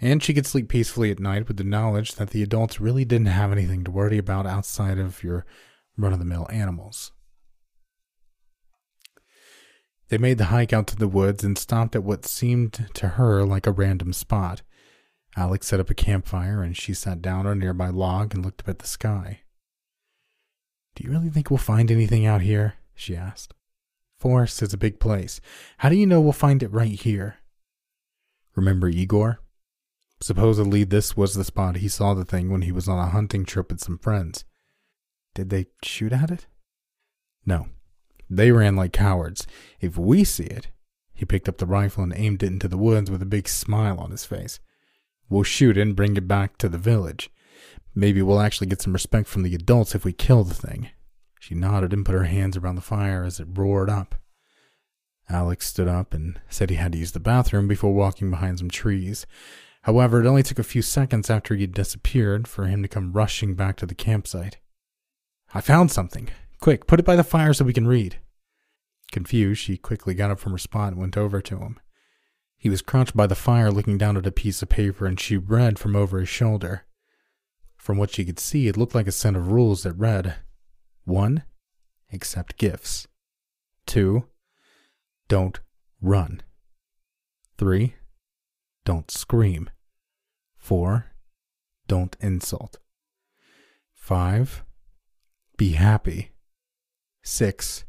[0.01, 3.29] And she could sleep peacefully at night with the knowledge that the adults really didn't
[3.29, 5.47] have anything to worry about outside of your
[5.97, 7.13] run of the mill animals.
[10.09, 13.45] They made the hike out to the woods and stopped at what seemed to her
[13.45, 14.63] like a random spot.
[15.37, 18.63] Alex set up a campfire and she sat down on a nearby log and looked
[18.63, 19.41] up at the sky.
[20.95, 22.75] Do you really think we'll find anything out here?
[22.95, 23.53] she asked.
[24.19, 25.41] Forest is a big place.
[25.79, 27.37] How do you know we'll find it right here?
[28.55, 29.41] Remember Igor?
[30.21, 33.45] Supposedly, this was the spot he saw the thing when he was on a hunting
[33.45, 34.47] trip with some friends.
[35.35, 36.47] Did they shoot at it?
[37.45, 37.69] No.
[38.29, 39.47] They ran like cowards.
[39.81, 40.69] If we see it,
[41.13, 43.99] he picked up the rifle and aimed it into the woods with a big smile
[43.99, 44.61] on his face.
[45.29, 47.31] We'll shoot it and bring it back to the village.
[47.95, 50.91] Maybe we'll actually get some respect from the adults if we kill the thing.
[51.41, 54.17] She nodded and put her hands around the fire as it roared up.
[55.29, 58.71] Alex stood up and said he had to use the bathroom before walking behind some
[58.71, 59.27] trees.
[59.83, 63.55] However, it only took a few seconds after he disappeared for him to come rushing
[63.55, 64.59] back to the campsite.
[65.55, 66.29] I found something.
[66.67, 68.19] Quick, put it by the fire so we can read.
[69.13, 71.79] Confused, she quickly got up from her spot and went over to him.
[72.59, 75.37] He was crouched by the fire looking down at a piece of paper, and she
[75.37, 76.85] read from over his shoulder.
[77.77, 80.39] From what she could see, it looked like a set of rules that read
[81.05, 81.45] 1.
[82.13, 83.07] Accept gifts.
[83.87, 84.25] 2.
[85.29, 85.61] Don't
[86.01, 86.43] run.
[87.59, 87.95] 3.
[88.85, 89.71] Don't scream.
[90.59, 91.13] 4.
[91.87, 92.81] Don't insult.
[93.95, 94.65] 5.
[95.57, 96.33] Be happy.
[97.27, 97.85] 6.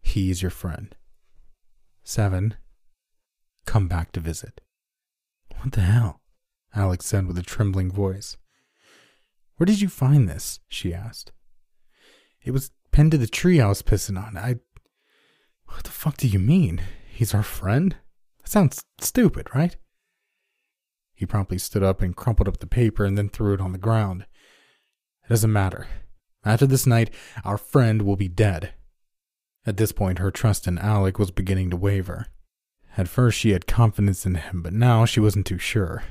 [0.00, 0.94] He is your friend.
[2.04, 2.54] 7.
[3.66, 4.60] Come back to visit.
[5.58, 6.20] What the hell?
[6.72, 8.36] Alex said with a trembling voice.
[9.56, 10.60] Where did you find this?
[10.68, 11.32] she asked.
[12.44, 14.36] It was pinned to the tree I was pissing on.
[14.36, 14.56] I.
[15.66, 16.80] What the fuck do you mean?
[17.08, 17.96] He's our friend?
[18.42, 19.76] That sounds stupid, right?
[21.12, 23.78] He promptly stood up and crumpled up the paper and then threw it on the
[23.78, 24.26] ground.
[25.24, 25.88] It doesn't matter.
[26.44, 27.10] After this night,
[27.44, 28.74] our friend will be dead.
[29.66, 32.26] At this point, her trust in Alec was beginning to waver.
[32.96, 36.04] At first, she had confidence in him, but now she wasn't too sure.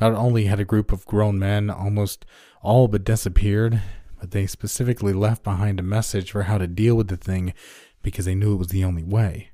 [0.00, 2.24] Not only had a group of grown men almost
[2.62, 3.80] all but disappeared,
[4.18, 7.54] but they specifically left behind a message for how to deal with the thing
[8.02, 9.50] because they knew it was the only way.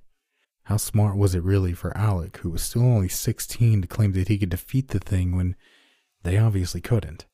[0.64, 4.28] How smart was it really for Alec, who was still only 16, to claim that
[4.28, 5.56] he could defeat the thing when
[6.22, 7.26] they obviously couldn't?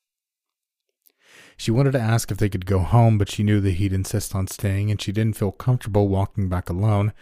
[1.59, 4.33] She wanted to ask if they could go home, but she knew that he'd insist
[4.33, 7.13] on staying, and she didn't feel comfortable walking back alone,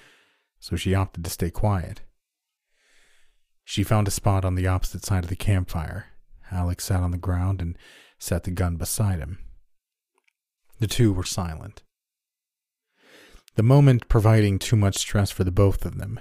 [0.61, 2.03] so she opted to stay quiet.
[3.65, 6.09] She found a spot on the opposite side of the campfire.
[6.53, 7.79] Alex sat on the ground and
[8.19, 9.39] set the gun beside him.
[10.81, 11.83] The two were silent.
[13.55, 16.21] The moment providing too much stress for the both of them.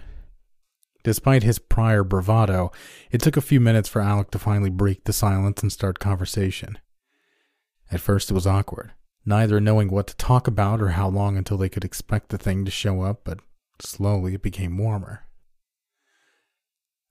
[1.04, 2.71] Despite his prior bravado,
[3.12, 6.80] it took a few minutes for Alec to finally break the silence and start conversation.
[7.91, 8.93] At first, it was awkward,
[9.26, 12.65] neither knowing what to talk about or how long until they could expect the thing
[12.65, 13.39] to show up, but
[13.80, 15.26] slowly it became warmer.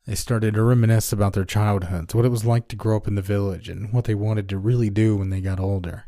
[0.06, 3.14] They started to reminisce about their childhoods, what it was like to grow up in
[3.14, 6.04] the village, and what they wanted to really do when they got older.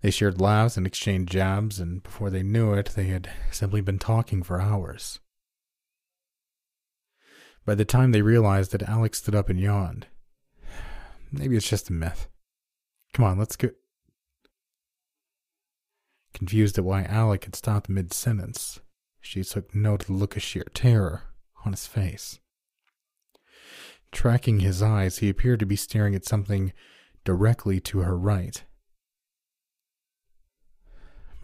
[0.00, 4.00] They shared laughs and exchanged jabs, and before they knew it, they had simply been
[4.00, 5.20] talking for hours.
[7.64, 10.08] By the time they realized that Alex stood up and yawned,
[11.30, 12.28] maybe it's just a myth.
[13.14, 13.70] Come on, let's go.
[16.32, 18.80] Confused at why Alec had stopped mid sentence,
[19.20, 21.22] she took note of the look of sheer terror
[21.64, 22.40] on his face.
[24.12, 26.72] Tracking his eyes, he appeared to be staring at something
[27.24, 28.64] directly to her right.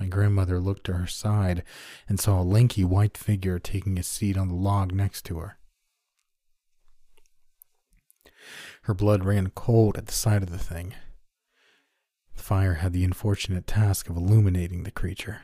[0.01, 1.65] My grandmother looked to her side
[2.09, 5.59] and saw a lanky white figure taking a seat on the log next to her.
[8.83, 10.95] Her blood ran cold at the sight of the thing.
[12.39, 15.41] The fire had the unfortunate task of illuminating the creature.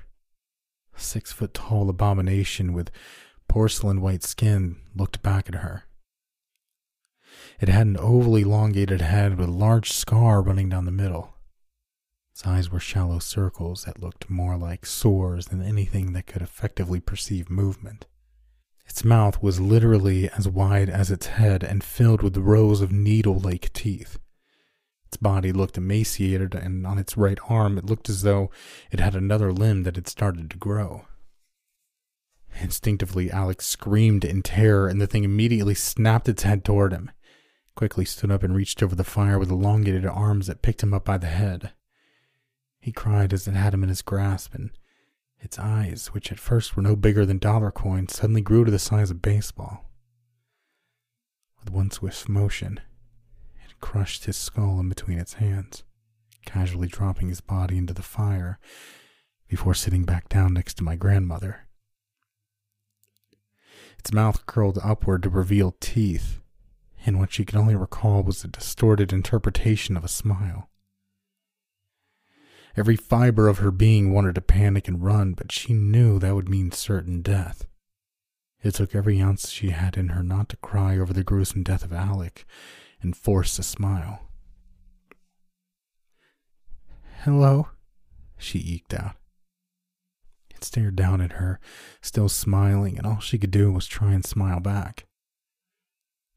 [0.96, 2.92] A six foot tall abomination with
[3.48, 5.86] porcelain white skin looked back at her.
[7.60, 11.34] It had an oval elongated head with a large scar running down the middle.
[12.32, 17.00] Its eyes were shallow circles that looked more like sores than anything that could effectively
[17.00, 18.06] perceive movement.
[18.86, 23.40] Its mouth was literally as wide as its head and filled with rows of needle
[23.40, 24.20] like teeth.
[25.14, 28.50] Its body looked emaciated, and on its right arm it looked as though
[28.90, 31.06] it had another limb that had started to grow.
[32.60, 37.12] Instinctively, Alex screamed in terror, and the thing immediately snapped its head toward him
[37.76, 41.04] quickly stood up and reached over the fire with elongated arms that picked him up
[41.04, 41.70] by the head.
[42.80, 44.70] He cried as it had him in his grasp, and
[45.38, 48.80] its eyes, which at first were no bigger than dollar coins, suddenly grew to the
[48.80, 49.92] size of baseball.
[51.60, 52.80] With one swift motion,
[53.84, 55.84] crushed his skull in between its hands,
[56.46, 58.58] casually dropping his body into the fire
[59.46, 61.66] before sitting back down next to my grandmother.
[63.98, 66.40] Its mouth curled upward to reveal teeth,
[67.04, 70.70] and what she could only recall was a distorted interpretation of a smile.
[72.78, 76.48] Every fiber of her being wanted to panic and run, but she knew that would
[76.48, 77.66] mean certain death.
[78.62, 81.84] It took every ounce she had in her not to cry over the gruesome death
[81.84, 82.46] of Alec
[83.04, 84.20] and forced a smile.
[87.22, 87.68] Hello,
[88.36, 89.16] she eked out.
[90.50, 91.60] It stared down at her,
[92.00, 95.06] still smiling, and all she could do was try and smile back.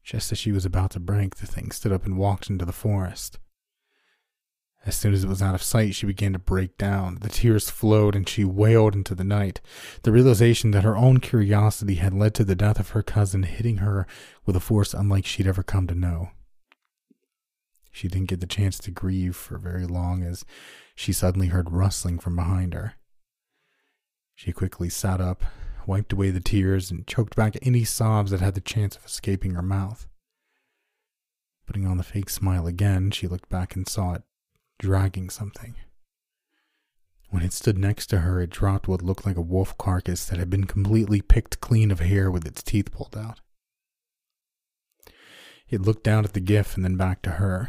[0.02, 2.72] Just as she was about to break, the thing stood up and walked into the
[2.72, 3.38] forest.
[4.86, 7.18] As soon as it was out of sight, she began to break down.
[7.20, 9.60] The tears flowed and she wailed into the night.
[10.04, 13.78] The realization that her own curiosity had led to the death of her cousin hitting
[13.78, 14.06] her
[14.46, 16.30] with a force unlike she'd ever come to know.
[17.98, 20.44] She didn't get the chance to grieve for very long as
[20.94, 22.94] she suddenly heard rustling from behind her.
[24.36, 25.42] She quickly sat up,
[25.84, 29.54] wiped away the tears, and choked back any sobs that had the chance of escaping
[29.54, 30.06] her mouth.
[31.66, 34.22] Putting on the fake smile again, she looked back and saw it
[34.78, 35.74] dragging something.
[37.30, 40.38] When it stood next to her, it dropped what looked like a wolf carcass that
[40.38, 43.40] had been completely picked clean of hair with its teeth pulled out.
[45.68, 47.68] It looked down at the gift and then back to her.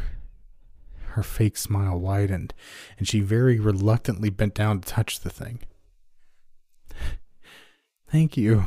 [1.14, 2.54] Her fake smile widened,
[2.98, 5.60] and she very reluctantly bent down to touch the thing.
[8.08, 8.66] Thank you.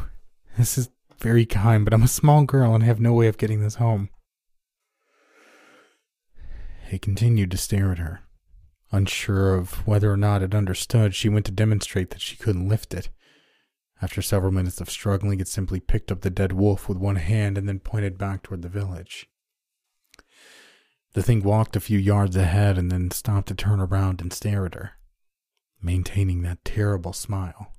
[0.58, 3.62] This is very kind, but I'm a small girl and have no way of getting
[3.62, 4.10] this home.
[6.90, 8.22] He continued to stare at her.
[8.92, 12.94] Unsure of whether or not it understood, she went to demonstrate that she couldn't lift
[12.94, 13.10] it.
[14.02, 17.58] After several minutes of struggling, it simply picked up the dead wolf with one hand
[17.58, 19.28] and then pointed back toward the village.
[21.14, 24.66] The thing walked a few yards ahead and then stopped to turn around and stare
[24.66, 24.94] at her,
[25.82, 27.72] maintaining that terrible smile.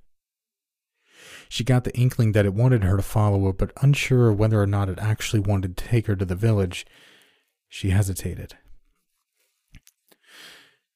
[1.49, 4.66] She got the inkling that it wanted her to follow it, but unsure whether or
[4.66, 6.87] not it actually wanted to take her to the village,
[7.68, 8.57] she hesitated.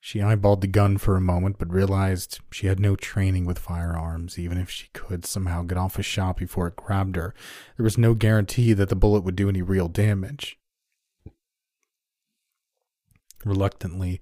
[0.00, 4.38] She eyeballed the gun for a moment, but realized she had no training with firearms.
[4.38, 7.34] Even if she could somehow get off a shot before it grabbed her,
[7.76, 10.58] there was no guarantee that the bullet would do any real damage.
[13.44, 14.20] Reluctantly,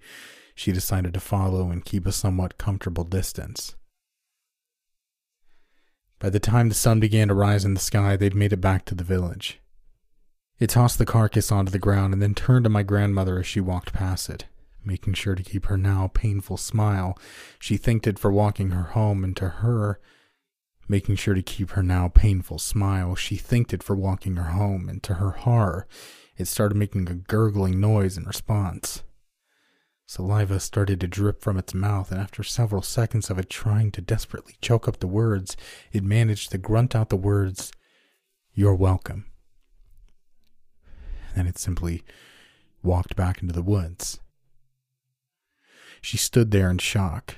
[0.54, 3.74] she decided to follow and keep a somewhat comfortable distance.
[6.18, 8.84] By the time the sun began to rise in the sky, they'd made it back
[8.86, 9.60] to the village.
[10.58, 13.60] It tossed the carcass onto the ground and then turned to my grandmother as she
[13.60, 14.46] walked past it
[14.86, 17.18] making sure to keep her now painful smile.
[17.58, 20.00] She thanked it for walking her home, and to her,
[20.88, 24.88] making sure to keep her now painful smile, she thanked it for walking her home,
[24.88, 25.86] and to her horror,
[26.36, 29.02] it started making a gurgling noise in response.
[30.08, 34.00] Saliva started to drip from its mouth, and after several seconds of it trying to
[34.00, 35.56] desperately choke up the words,
[35.92, 37.72] it managed to grunt out the words,
[38.54, 39.26] You're welcome.
[41.34, 42.04] Then it simply
[42.84, 44.20] walked back into the woods.
[46.00, 47.34] She stood there in shock.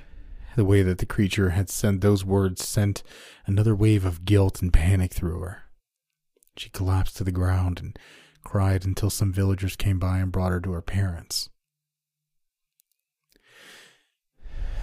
[0.55, 3.03] The way that the creature had sent those words sent
[3.47, 5.63] another wave of guilt and panic through her.
[6.57, 7.99] She collapsed to the ground and
[8.45, 11.49] cried until some villagers came by and brought her to her parents.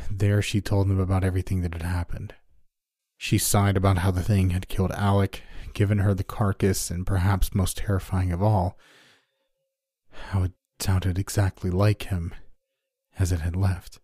[0.10, 2.34] There she told them about everything that had happened.
[3.18, 5.42] She sighed about how the thing had killed Alec,
[5.74, 8.78] given her the carcass, and perhaps most terrifying of all,
[10.32, 12.34] how it sounded exactly like him
[13.18, 14.00] as it had left.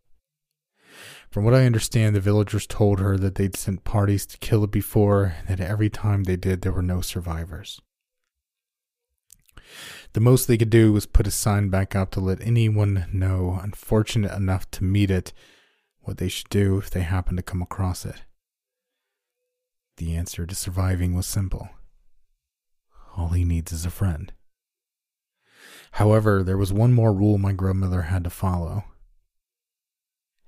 [1.29, 4.71] From what I understand, the villagers told her that they'd sent parties to kill it
[4.71, 7.81] before, and that every time they did, there were no survivors.
[10.13, 13.59] The most they could do was put a sign back up to let anyone know,
[13.61, 15.31] unfortunate enough to meet it,
[16.01, 18.23] what they should do if they happened to come across it.
[19.97, 21.69] The answer to surviving was simple
[23.17, 24.31] all he needs is a friend.
[25.93, 28.85] However, there was one more rule my grandmother had to follow.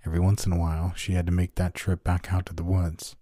[0.06, 2.64] Every once in a while, she had to make that trip back out to the
[2.64, 3.16] woods.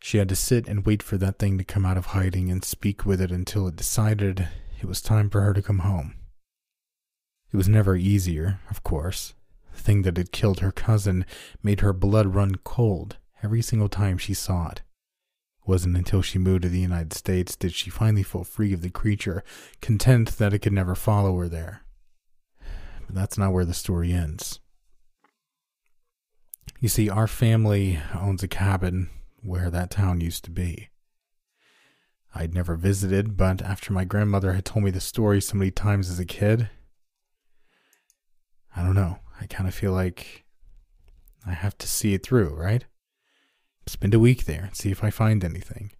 [0.00, 2.64] She had to sit and wait for that thing to come out of hiding and
[2.64, 4.48] speak with it until it decided
[4.80, 6.14] it was time for her to come home.
[7.52, 9.34] It was never easier, of course.
[9.78, 11.24] The thing that had killed her cousin
[11.62, 14.82] made her blood run cold every single time she saw it.
[15.62, 18.82] It wasn't until she moved to the United States did she finally feel free of
[18.82, 19.44] the creature,
[19.80, 21.82] content that it could never follow her there.
[23.06, 24.58] But that's not where the story ends.
[26.80, 29.08] You see, our family owns a cabin
[29.42, 30.88] where that town used to be.
[32.34, 36.10] I'd never visited, but after my grandmother had told me the story so many times
[36.10, 36.68] as a kid,
[38.74, 39.20] I don't know.
[39.40, 40.44] I kind of feel like
[41.46, 42.84] I have to see it through, right?
[43.86, 45.92] Spend a week there and see if I find anything.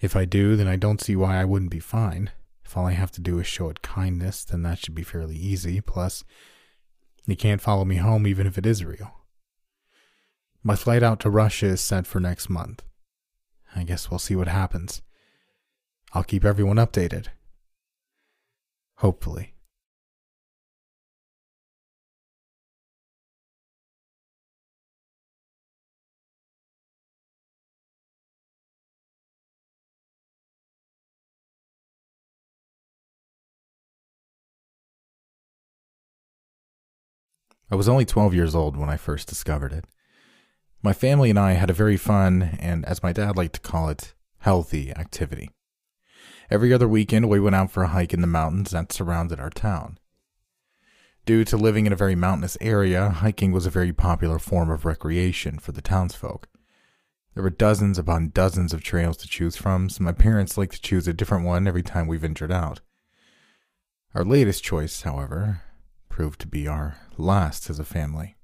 [0.00, 2.30] If I do, then I don't see why I wouldn't be fine.
[2.64, 5.36] If all I have to do is show it kindness, then that should be fairly
[5.36, 5.80] easy.
[5.80, 6.24] Plus,
[7.26, 9.12] you can't follow me home even if it is real.
[10.62, 12.82] My flight out to Russia is set for next month.
[13.74, 15.02] I guess we'll see what happens.
[16.12, 17.28] I'll keep everyone updated.
[18.96, 19.55] Hopefully.
[37.70, 39.84] I was only 12 years old when I first discovered it.
[40.82, 43.88] My family and I had a very fun, and as my dad liked to call
[43.88, 45.50] it, healthy activity.
[46.48, 49.50] Every other weekend, we went out for a hike in the mountains that surrounded our
[49.50, 49.98] town.
[51.24, 54.84] Due to living in a very mountainous area, hiking was a very popular form of
[54.84, 56.48] recreation for the townsfolk.
[57.34, 60.80] There were dozens upon dozens of trails to choose from, so my parents liked to
[60.80, 62.80] choose a different one every time we ventured out.
[64.14, 65.62] Our latest choice, however,
[66.16, 68.36] proved to be our last as a family.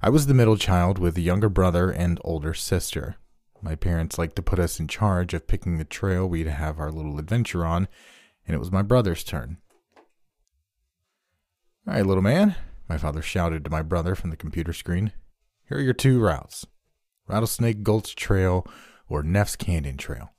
[0.00, 3.16] I was the middle child with a younger brother and older sister.
[3.60, 6.92] My parents liked to put us in charge of picking the trail we'd have our
[6.92, 7.88] little adventure on,
[8.46, 9.56] and it was my brother's turn.
[11.88, 12.54] All right, little man,
[12.88, 15.10] my father shouted to my brother from the computer screen.
[15.68, 16.66] Here are your two routes
[17.26, 18.64] Rattlesnake Gulch Trail
[19.08, 20.30] or Neff's Canyon Trail.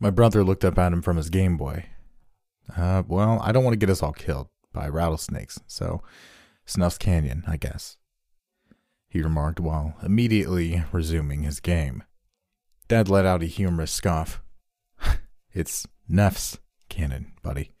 [0.00, 1.90] My brother looked up at him from his Game Boy.
[2.74, 6.02] Uh, well, I don't want to get us all killed by rattlesnakes, so
[6.66, 7.96] Snuff's Canyon, I guess.
[9.08, 12.02] He remarked while immediately resuming his game.
[12.88, 14.42] Dad let out a humorous scoff.
[15.54, 16.58] it's Neff's
[16.90, 17.72] Canyon, buddy,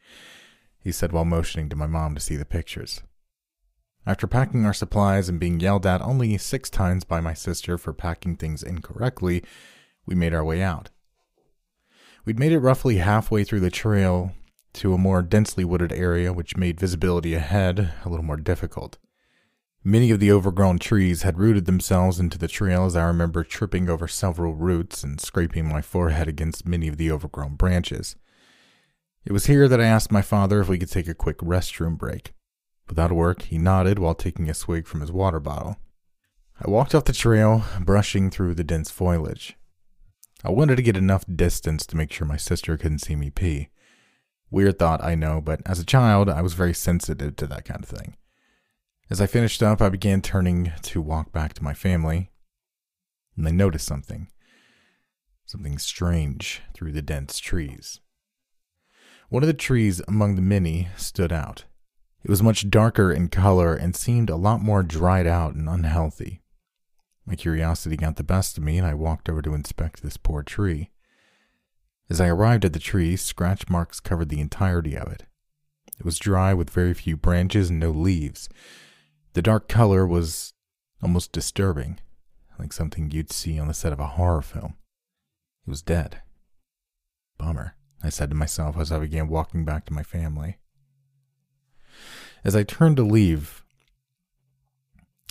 [0.78, 3.02] he said while motioning to my mom to see the pictures.
[4.06, 7.92] After packing our supplies and being yelled at only six times by my sister for
[7.92, 9.42] packing things incorrectly,
[10.06, 10.90] we made our way out.
[12.24, 14.32] We'd made it roughly halfway through the trail
[14.74, 18.98] to a more densely wooded area, which made visibility ahead a little more difficult.
[19.82, 23.90] Many of the overgrown trees had rooted themselves into the trail as I remember tripping
[23.90, 28.16] over several roots and scraping my forehead against many of the overgrown branches.
[29.26, 31.98] It was here that I asked my father if we could take a quick restroom
[31.98, 32.32] break.
[32.88, 35.76] Without work, he nodded while taking a swig from his water bottle.
[36.60, 39.56] I walked off the trail, brushing through the dense foliage.
[40.42, 43.68] I wanted to get enough distance to make sure my sister couldn't see me pee.
[44.54, 47.82] Weird thought, I know, but as a child, I was very sensitive to that kind
[47.82, 48.14] of thing.
[49.10, 52.30] As I finished up, I began turning to walk back to my family,
[53.36, 54.28] and I noticed something.
[55.44, 57.98] Something strange through the dense trees.
[59.28, 61.64] One of the trees among the many stood out.
[62.22, 66.42] It was much darker in color and seemed a lot more dried out and unhealthy.
[67.26, 70.44] My curiosity got the best of me, and I walked over to inspect this poor
[70.44, 70.90] tree.
[72.10, 75.24] As I arrived at the tree, scratch marks covered the entirety of it.
[75.98, 78.48] It was dry with very few branches and no leaves.
[79.32, 80.52] The dark color was
[81.02, 81.98] almost disturbing,
[82.58, 84.76] like something you'd see on the set of a horror film.
[85.66, 86.20] It was dead.
[87.38, 90.58] Bummer, I said to myself as I began walking back to my family.
[92.44, 93.64] As I turned to leave,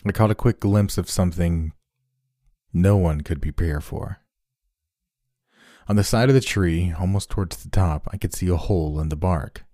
[0.05, 1.73] I caught a quick glimpse of something
[2.73, 4.22] no one could prepare for.
[5.87, 8.99] On the side of the tree, almost towards the top, I could see a hole
[8.99, 9.65] in the bark.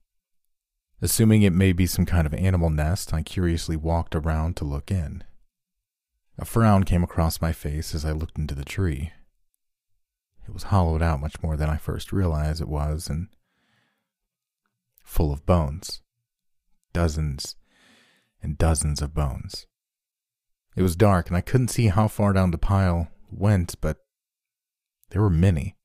[1.02, 4.92] Assuming it may be some kind of animal nest, I curiously walked around to look
[4.92, 5.24] in.
[6.38, 9.12] A frown came across my face as I looked into the tree.
[10.48, 13.28] It was hollowed out much more than I first realized it was, and
[15.04, 16.02] full of bones.
[16.92, 17.56] Dozens
[18.42, 19.68] and dozens of bones.
[20.76, 23.98] It was dark, and I couldn't see how far down the pile went, but
[25.10, 25.76] there were many.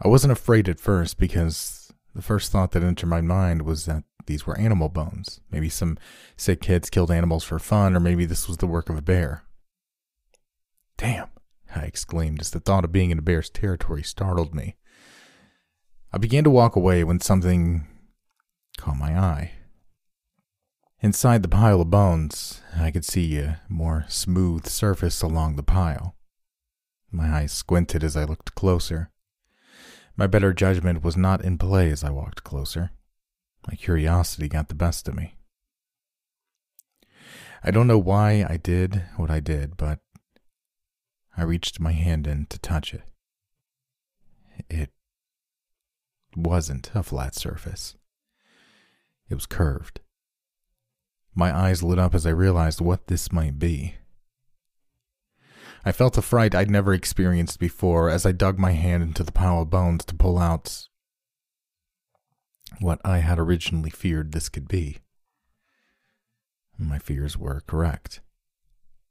[0.00, 4.04] I wasn't afraid at first because the first thought that entered my mind was that
[4.26, 5.40] these were animal bones.
[5.50, 5.98] Maybe some
[6.36, 9.42] sick kids killed animals for fun, or maybe this was the work of a bear.
[10.96, 11.28] Damn,
[11.74, 14.76] I exclaimed as the thought of being in a bear's territory startled me.
[16.12, 17.86] I began to walk away when something
[18.76, 19.52] caught my eye.
[21.00, 26.16] Inside the pile of bones, I could see a more smooth surface along the pile.
[27.10, 29.10] My eyes squinted as I looked closer.
[30.18, 32.90] My better judgment was not in play as I walked closer.
[33.68, 35.36] My curiosity got the best of me.
[37.62, 40.00] I don't know why I did what I did, but
[41.36, 43.02] I reached my hand in to touch it.
[44.68, 44.90] it
[46.34, 47.94] wasn't a flat surface.
[49.30, 50.00] It was curved.
[51.32, 53.97] My eyes lit up as I realized what this might be.
[55.84, 59.32] I felt a fright I'd never experienced before as I dug my hand into the
[59.32, 60.88] pile of bones to pull out
[62.80, 64.98] what I had originally feared this could be.
[66.76, 68.20] My fears were correct.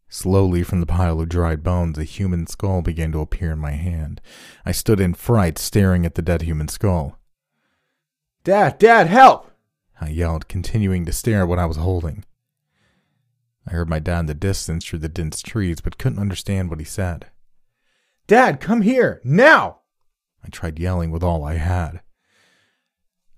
[0.10, 3.72] Slowly, from the pile of dried bones, a human skull began to appear in my
[3.72, 4.22] hand.
[4.66, 7.20] I stood in fright, staring at the dead human skull.
[8.46, 9.52] Dad, Dad, help!
[10.00, 12.24] I yelled, continuing to stare at what I was holding.
[13.68, 16.80] I heard my dad in the distance through the dense trees, but couldn't understand what
[16.80, 17.28] he said.
[18.26, 19.82] Dad, come here, now!
[20.44, 22.02] I tried yelling with all I had.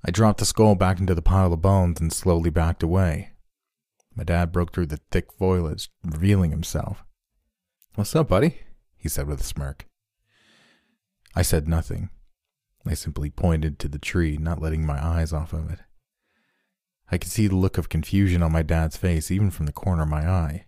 [0.06, 3.32] I dropped the skull back into the pile of bones and slowly backed away.
[4.16, 7.04] My dad broke through the thick foliage, revealing himself.
[7.96, 8.60] What's up, buddy?
[8.98, 9.86] he said with a smirk.
[11.36, 12.10] I said nothing.
[12.86, 15.80] I simply pointed to the tree, not letting my eyes off of it.
[17.12, 20.04] I could see the look of confusion on my dad's face even from the corner
[20.04, 20.66] of my eye.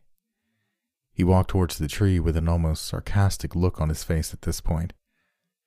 [1.14, 4.62] He walked towards the tree with an almost sarcastic look on his face at this
[4.62, 4.94] point.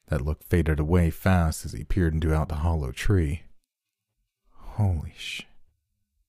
[0.08, 3.42] That look faded away fast as he peered into out the hollow tree.
[4.50, 5.42] Holy sh!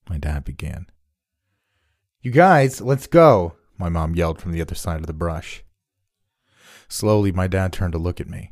[0.09, 0.87] My dad began.
[2.21, 5.63] You guys, let's go, my mom yelled from the other side of the brush.
[6.87, 8.51] Slowly, my dad turned to look at me.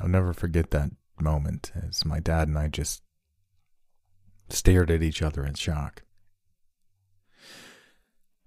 [0.00, 0.90] I'll never forget that
[1.20, 3.02] moment as my dad and I just
[4.52, 6.02] stared at each other in shock.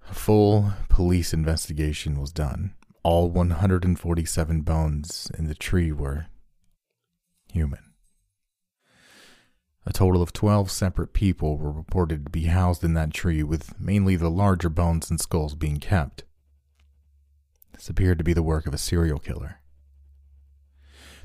[0.09, 2.73] A full police investigation was done.
[3.03, 6.27] All 147 bones in the tree were
[7.51, 7.93] human.
[9.85, 13.79] A total of 12 separate people were reported to be housed in that tree, with
[13.79, 16.23] mainly the larger bones and skulls being kept.
[17.73, 19.59] This appeared to be the work of a serial killer.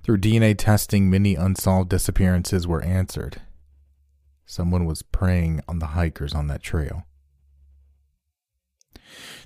[0.03, 3.41] Through DNA testing, many unsolved disappearances were answered.
[4.51, 7.05] Someone was preying on the hikers on that trail.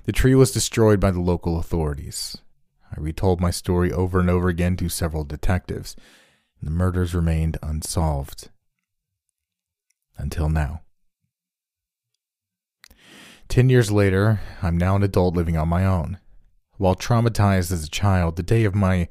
[0.05, 2.37] The tree was destroyed by the local authorities.
[2.91, 5.95] I retold my story over and over again to several detectives.
[6.59, 8.49] And the murders remained unsolved
[10.17, 10.81] until now.
[13.47, 16.17] Ten years later, I'm now an adult living on my own.
[16.77, 19.09] While traumatized as a child, the day of my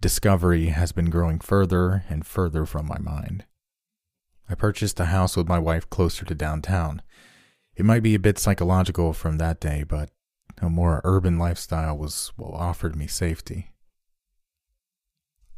[0.00, 3.44] discovery has been growing further and further from my mind.
[4.48, 7.02] I purchased a house with my wife closer to downtown.
[7.76, 10.10] It might be a bit psychological from that day, but
[10.60, 13.72] a more urban lifestyle was what offered me safety.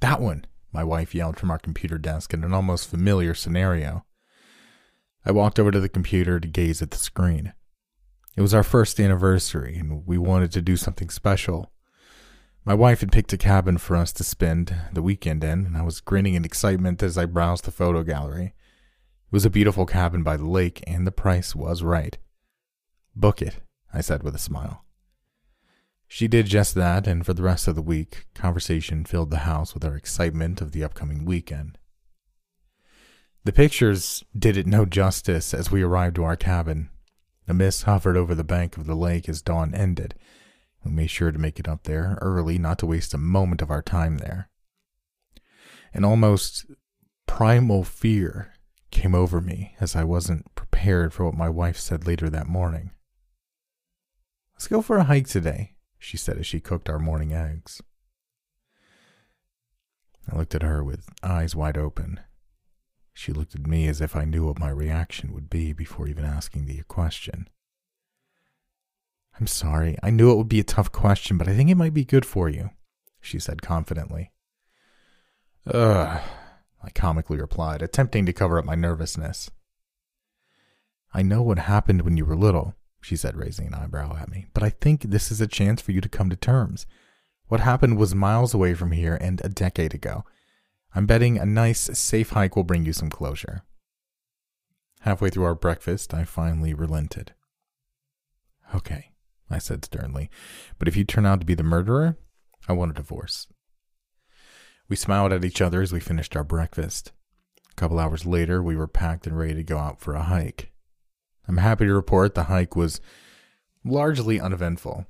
[0.00, 4.04] That one, my wife yelled from our computer desk in an almost familiar scenario.
[5.24, 7.52] I walked over to the computer to gaze at the screen.
[8.36, 11.72] It was our first anniversary, and we wanted to do something special.
[12.64, 15.82] My wife had picked a cabin for us to spend the weekend in, and I
[15.82, 18.54] was grinning in excitement as I browsed the photo gallery.
[19.30, 22.18] It was a beautiful cabin by the lake, and the price was right.
[23.14, 23.60] Book it,
[23.94, 24.84] I said with a smile.
[26.08, 29.72] She did just that, and for the rest of the week, conversation filled the house
[29.72, 31.78] with our excitement of the upcoming weekend.
[33.44, 36.90] The pictures did it no justice as we arrived to our cabin.
[37.46, 40.16] A mist hovered over the bank of the lake as dawn ended.
[40.84, 43.70] We made sure to make it up there early, not to waste a moment of
[43.70, 44.50] our time there.
[45.94, 46.66] An almost
[47.28, 48.54] primal fear
[48.90, 52.90] came over me as I wasn't prepared for what my wife said later that morning.
[54.54, 57.80] Let's go for a hike today, she said as she cooked our morning eggs.
[60.30, 62.20] I looked at her with eyes wide open.
[63.12, 66.24] She looked at me as if I knew what my reaction would be before even
[66.24, 67.48] asking the question.
[69.38, 69.96] I'm sorry.
[70.02, 72.26] I knew it would be a tough question, but I think it might be good
[72.26, 72.70] for you,
[73.20, 74.32] she said confidently.
[75.66, 76.20] Ugh,
[76.82, 79.50] I comically replied, attempting to cover up my nervousness.
[81.12, 84.46] I know what happened when you were little, she said, raising an eyebrow at me,
[84.54, 86.86] but I think this is a chance for you to come to terms.
[87.48, 90.24] What happened was miles away from here and a decade ago.
[90.94, 93.62] I'm betting a nice, safe hike will bring you some closure.
[95.00, 97.32] Halfway through our breakfast, I finally relented.
[98.74, 99.10] Okay,
[99.50, 100.30] I said sternly,
[100.78, 102.16] but if you turn out to be the murderer,
[102.68, 103.48] I want a divorce.
[104.90, 107.12] We smiled at each other as we finished our breakfast.
[107.70, 110.72] A couple hours later, we were packed and ready to go out for a hike.
[111.46, 113.00] I'm happy to report the hike was
[113.84, 115.06] largely uneventful.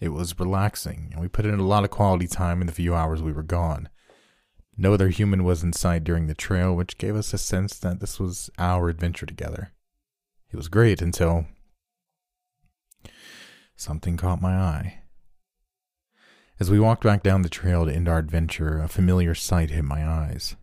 [0.00, 2.94] It was relaxing, and we put in a lot of quality time in the few
[2.94, 3.90] hours we were gone.
[4.74, 8.00] No other human was in sight during the trail, which gave us a sense that
[8.00, 9.72] this was our adventure together.
[10.50, 11.46] It was great until
[13.76, 15.03] something caught my eye.
[16.60, 19.84] As we walked back down the trail to end our adventure, a familiar sight hit
[19.84, 20.54] my eyes.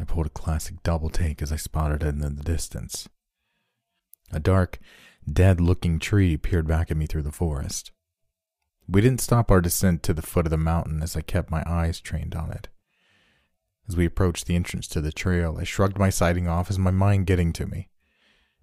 [0.00, 3.08] I pulled a classic double take as I spotted it in the distance.
[4.32, 4.80] A dark,
[5.30, 7.92] dead looking tree peered back at me through the forest.
[8.88, 11.62] We didn't stop our descent to the foot of the mountain as I kept my
[11.64, 12.68] eyes trained on it.
[13.88, 16.90] As we approached the entrance to the trail, I shrugged my sighting off as my
[16.90, 17.90] mind getting to me.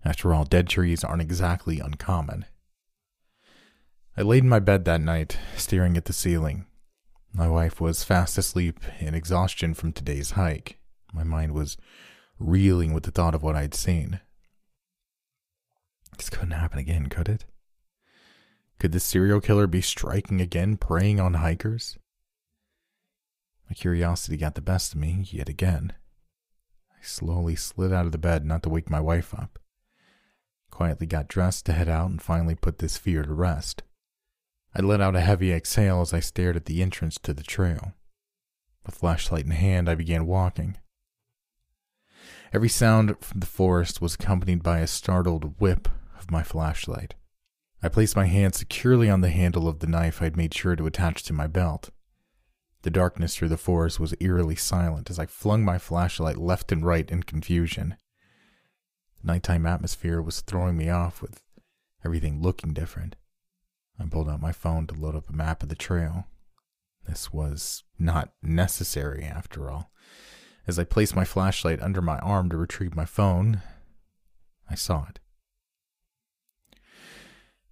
[0.03, 2.45] After all, dead trees aren't exactly uncommon.
[4.17, 6.65] I laid in my bed that night, staring at the ceiling.
[7.33, 10.79] My wife was fast asleep in exhaustion from today's hike.
[11.11, 11.75] My mind was
[12.39, 14.21] reeling with the thought of what I'd seen.
[16.17, 17.43] This couldn't happen again, could it?
[18.79, 21.97] Could the serial killer be striking again, preying on hikers?
[23.69, 25.91] My curiosity got the best of me yet again.
[26.91, 29.59] I slowly slid out of the bed not to wake my wife up.
[30.71, 33.83] Quietly got dressed to head out and finally put this fear to rest.
[34.77, 37.93] I let out a heavy exhale as I stared at the entrance to the trail.
[38.85, 40.77] A flashlight in hand, I began walking.
[42.51, 47.15] Every sound from the forest was accompanied by a startled whip of my flashlight.
[47.81, 50.87] I placed my hand securely on the handle of the knife I'd made sure to
[50.87, 51.89] attach to my belt.
[52.81, 56.85] The darkness through the forest was eerily silent as I flung my flashlight left and
[56.85, 57.95] right in confusion.
[59.21, 61.41] The nighttime atmosphere was throwing me off with
[62.03, 63.15] everything looking different.
[63.99, 66.27] I pulled out my phone to load up a map of the trail.
[67.07, 69.91] This was not necessary, after all.
[70.67, 73.61] As I placed my flashlight under my arm to retrieve my phone,
[74.69, 75.19] I saw it.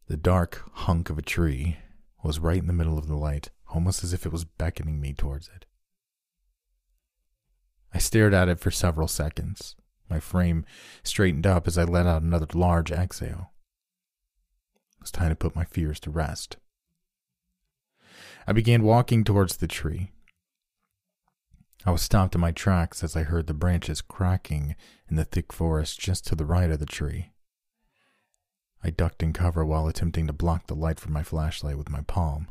[0.07, 1.77] The dark hunk of a tree
[2.23, 5.13] was right in the middle of the light, almost as if it was beckoning me
[5.13, 5.65] towards it.
[7.93, 9.75] I stared at it for several seconds.
[10.09, 10.65] My frame
[11.03, 13.52] straightened up as I let out another large exhale.
[15.03, 16.55] Was time to put my fears to rest.
[18.47, 20.11] I began walking towards the tree.
[21.85, 24.77] I was stopped in my tracks as I heard the branches cracking
[25.09, 27.33] in the thick forest just to the right of the tree.
[28.81, 32.01] I ducked in cover while attempting to block the light from my flashlight with my
[32.07, 32.47] palm.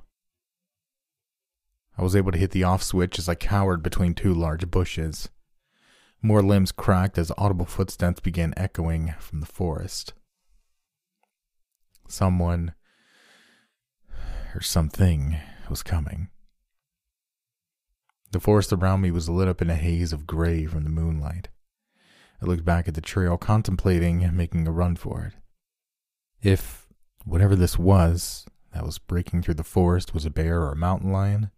[1.97, 5.31] I was able to hit the off switch as I cowered between two large bushes.
[6.21, 10.13] More limbs cracked as audible footsteps began echoing from the forest.
[12.09, 12.75] Someone
[14.55, 15.39] or something
[15.71, 16.29] was coming.
[18.33, 21.49] The forest around me was lit up in a haze of gray from the moonlight.
[22.41, 25.35] I looked back at the trail, contemplating making a run for it.
[26.43, 26.89] If
[27.25, 31.13] whatever this was that was breaking through the forest was a bear or a mountain
[31.13, 31.51] lion,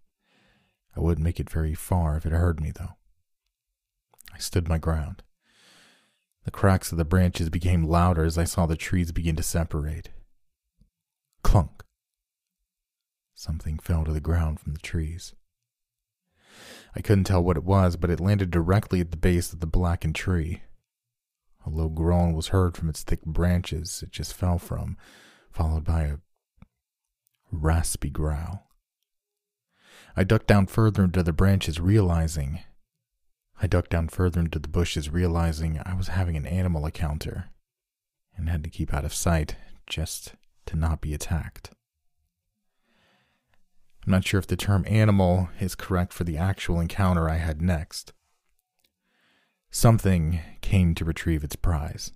[0.96, 2.96] I wouldn't make it very far if it heard me, though.
[4.32, 5.22] I stood my ground.
[6.44, 10.10] The cracks of the branches became louder as I saw the trees begin to separate.
[11.44, 11.84] Clunk.
[13.34, 15.34] Something fell to the ground from the trees.
[16.96, 19.66] I couldn't tell what it was, but it landed directly at the base of the
[19.66, 20.62] blackened tree.
[21.66, 24.96] A low groan was heard from its thick branches it just fell from,
[25.50, 26.16] followed by a
[27.52, 28.68] raspy growl.
[30.16, 32.60] I ducked down further into the branches, realizing.
[33.60, 37.50] I ducked down further into the bushes, realizing I was having an animal encounter
[38.36, 40.34] and had to keep out of sight just
[40.66, 41.70] to not be attacked.
[44.04, 47.62] I'm not sure if the term animal is correct for the actual encounter I had
[47.62, 48.12] next.
[49.70, 52.12] Something came to retrieve its prize.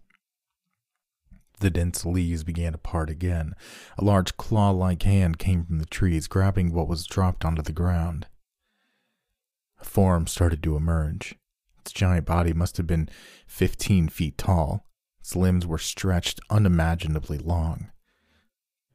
[1.60, 3.54] The dense leaves began to part again.
[3.96, 7.72] A large claw like hand came from the trees, grabbing what was dropped onto the
[7.72, 8.26] ground.
[9.80, 11.34] A form started to emerge.
[11.80, 13.08] Its giant body must have been
[13.46, 14.84] fifteen feet tall.
[15.20, 17.90] Its limbs were stretched unimaginably long.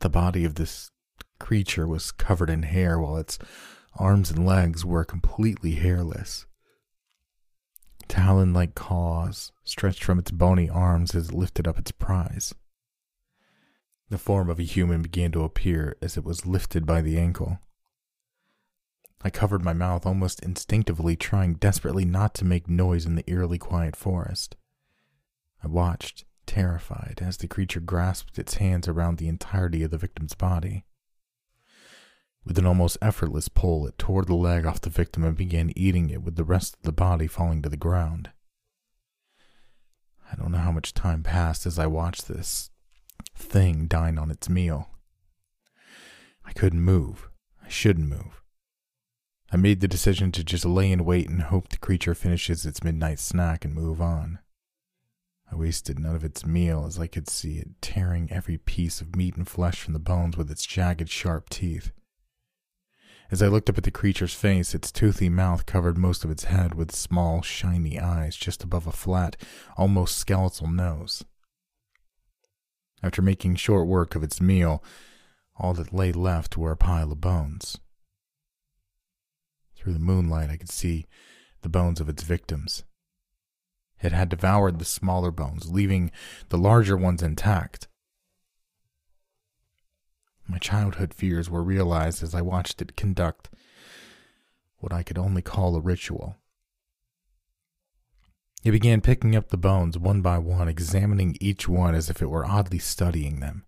[0.04, 0.92] The body of this
[1.40, 3.40] creature was covered in hair, while its
[3.96, 6.46] arms and legs were completely hairless.
[8.10, 12.54] Talon like claws stretched from its bony arms as it lifted up its prize.
[14.10, 17.60] The form of a human began to appear as it was lifted by the ankle.
[19.22, 23.58] I covered my mouth almost instinctively, trying desperately not to make noise in the eerily
[23.58, 24.58] quiet forest.
[25.64, 30.34] I watched, terrified, as the creature grasped its hands around the entirety of the victim's
[30.34, 30.86] body.
[32.46, 36.10] With an almost effortless pull, it tore the leg off the victim and began eating
[36.10, 38.32] it with the rest of the body falling to the ground.
[40.32, 42.70] I don't know how much time passed as I watched this
[43.36, 44.90] thing dine on its meal.
[46.44, 47.30] I couldn't move.
[47.64, 48.42] I shouldn't move.
[49.52, 52.84] I made the decision to just lay in wait and hope the creature finishes its
[52.84, 54.40] midnight snack and move on.
[55.54, 59.16] I wasted none of its meal as I could see it tearing every piece of
[59.16, 61.92] meat and flesh from the bones with its jagged, sharp teeth.
[63.30, 66.46] As I looked up at the creature's face, its toothy mouth covered most of its
[66.46, 69.36] head with small, shiny eyes just above a flat,
[69.78, 71.24] almost skeletal nose.
[73.04, 74.84] After making short work of its meal,
[75.56, 77.78] all that lay left were a pile of bones.
[79.76, 81.06] Through the moonlight, I could see
[81.62, 82.86] the bones of its victims.
[84.04, 86.12] It had devoured the smaller bones, leaving
[86.50, 87.88] the larger ones intact.
[90.46, 93.50] My childhood fears were realized as I watched it conduct
[94.80, 96.36] what I could only call a ritual.
[98.64, 102.30] It began picking up the bones one by one, examining each one as if it
[102.30, 103.64] were oddly studying them.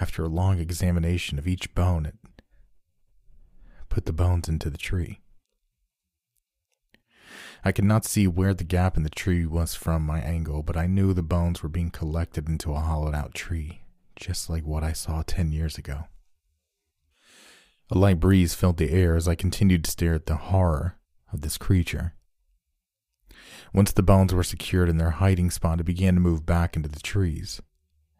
[0.00, 2.16] After a long examination of each bone, it
[3.90, 5.20] put the bones into the tree.
[7.64, 10.76] I could not see where the gap in the tree was from my angle, but
[10.76, 13.82] I knew the bones were being collected into a hollowed out tree,
[14.16, 16.04] just like what I saw ten years ago.
[17.90, 20.96] A light breeze filled the air as I continued to stare at the horror
[21.32, 22.14] of this creature.
[23.74, 26.88] Once the bones were secured in their hiding spot, it began to move back into
[26.88, 27.60] the trees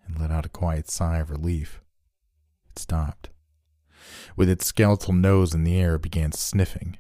[0.07, 1.81] and let out a quiet sigh of relief.
[2.71, 3.31] It stopped.
[4.37, 6.99] With its skeletal nose in the air, it began sniffing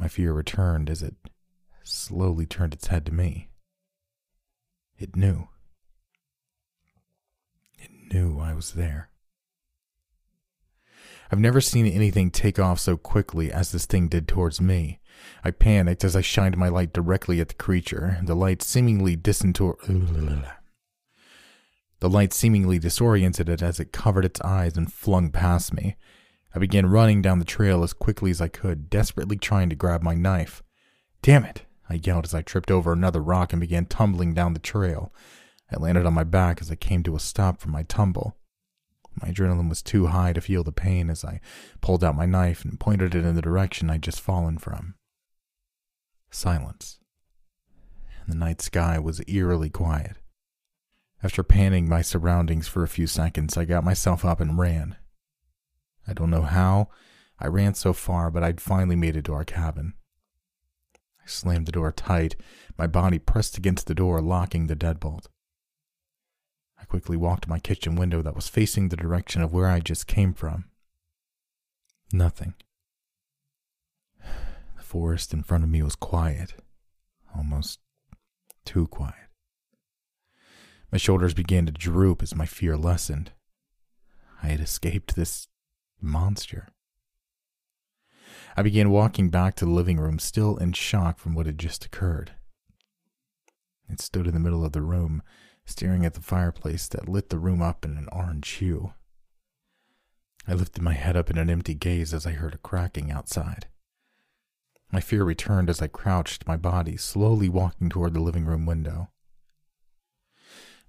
[0.00, 1.14] my fear returned as it
[1.82, 3.48] slowly turned its head to me.
[4.98, 5.48] It knew.
[7.78, 9.10] It knew I was there.
[11.30, 15.00] I've never seen anything take off so quickly as this thing did towards me.
[15.44, 19.76] I panicked as I shined my light directly at the creature, the light seemingly disentor-
[22.00, 25.96] The light seemingly disoriented it as it covered its eyes and flung past me.
[26.54, 30.02] I began running down the trail as quickly as I could, desperately trying to grab
[30.02, 30.62] my knife.
[31.22, 31.62] Damn it!
[31.88, 35.12] I yelled as I tripped over another rock and began tumbling down the trail.
[35.72, 38.36] I landed on my back as I came to a stop from my tumble.
[39.20, 41.40] My adrenaline was too high to feel the pain as I
[41.80, 44.94] pulled out my knife and pointed it in the direction I'd just fallen from.
[46.30, 46.98] Silence.
[48.28, 50.16] The night sky was eerily quiet.
[51.22, 54.96] After panning my surroundings for a few seconds, I got myself up and ran.
[56.06, 56.88] I don't know how
[57.38, 59.94] I ran so far, but I'd finally made it to our cabin.
[61.22, 62.36] I slammed the door tight,
[62.76, 65.26] my body pressed against the door, locking the deadbolt.
[66.80, 69.80] I quickly walked to my kitchen window that was facing the direction of where I
[69.80, 70.66] just came from.
[72.12, 72.54] Nothing.
[74.76, 76.54] The forest in front of me was quiet,
[77.36, 77.78] almost
[78.64, 79.28] too quiet.
[80.90, 83.30] My shoulders began to droop as my fear lessened.
[84.42, 85.46] I had escaped this
[86.02, 86.68] monster.
[88.56, 91.84] I began walking back to the living room, still in shock from what had just
[91.84, 92.32] occurred.
[93.88, 95.22] It stood in the middle of the room,
[95.64, 98.92] staring at the fireplace that lit the room up in an orange hue.
[100.46, 103.66] I lifted my head up in an empty gaze as I heard a cracking outside.
[104.92, 109.10] My fear returned as I crouched, my body slowly walking toward the living room window.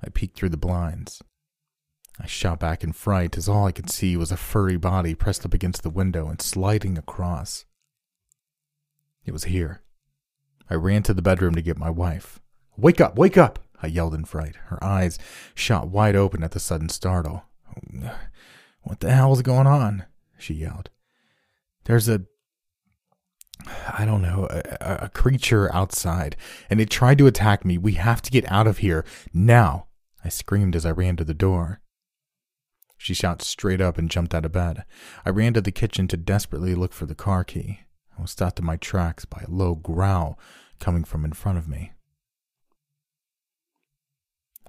[0.04, 1.22] I peeked through the blinds.
[2.22, 5.44] I shot back in fright as all I could see was a furry body pressed
[5.44, 7.66] up against the window and sliding across.
[9.26, 9.82] It was here.
[10.70, 12.40] I ran to the bedroom to get my wife.
[12.78, 13.18] Wake up!
[13.18, 13.60] Wake up!
[13.82, 14.56] I yelled in fright.
[14.68, 15.18] Her eyes
[15.56, 17.44] shot wide open at the sudden startle.
[18.84, 20.06] What the hell is going on?
[20.38, 20.92] She yelled.
[21.86, 22.22] There's a.
[23.92, 26.36] I don't know, a, a creature outside,
[26.70, 27.78] and it tried to attack me.
[27.78, 29.88] We have to get out of here now!
[30.24, 31.82] I screamed as I ran to the door.
[33.04, 34.86] She shot straight up and jumped out of bed.
[35.26, 37.80] I ran to the kitchen to desperately look for the car key.
[38.16, 40.38] I was stopped in my tracks by a low growl
[40.80, 41.94] coming from in front of me.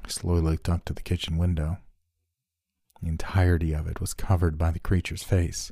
[0.03, 1.77] I slowly looked up to the kitchen window.
[3.03, 5.71] The entirety of it was covered by the creature's face.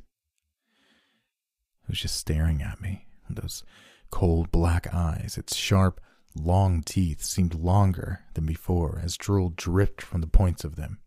[1.81, 3.63] It was just staring at me, those
[4.11, 5.99] cold black eyes, its sharp,
[6.35, 10.99] long teeth seemed longer than before as drool dripped from the points of them.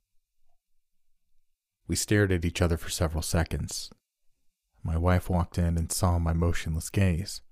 [1.86, 3.90] We stared at each other for several seconds.
[4.82, 7.42] My wife walked in and saw my motionless gaze.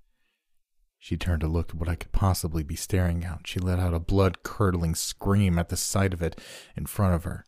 [0.99, 3.45] She turned to look at what I could possibly be staring at.
[3.45, 6.39] She let out a blood curdling scream at the sight of it
[6.77, 7.45] in front of her.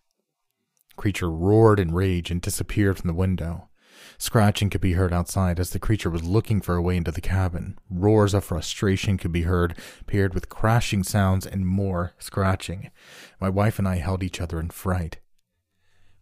[0.89, 3.69] The creature roared in rage and disappeared from the window.
[4.17, 7.21] Scratching could be heard outside as the creature was looking for a way into the
[7.21, 7.77] cabin.
[7.89, 12.91] Roars of frustration could be heard, paired with crashing sounds and more scratching.
[13.39, 15.19] My wife and I held each other in fright.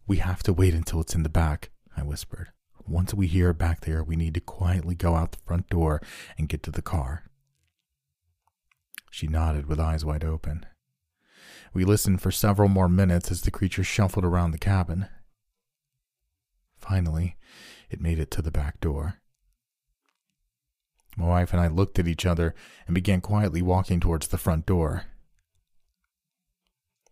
[0.06, 2.52] We have to wait until it's in the back, I whispered.
[2.86, 6.02] Once we hear it back there, we need to quietly go out the front door
[6.36, 7.24] and get to the car.
[9.10, 10.66] She nodded with eyes wide open.
[11.72, 15.06] We listened for several more minutes as the creature shuffled around the cabin.
[16.78, 17.36] Finally,
[17.88, 19.20] it made it to the back door.
[21.16, 22.54] My wife and I looked at each other
[22.86, 25.04] and began quietly walking towards the front door.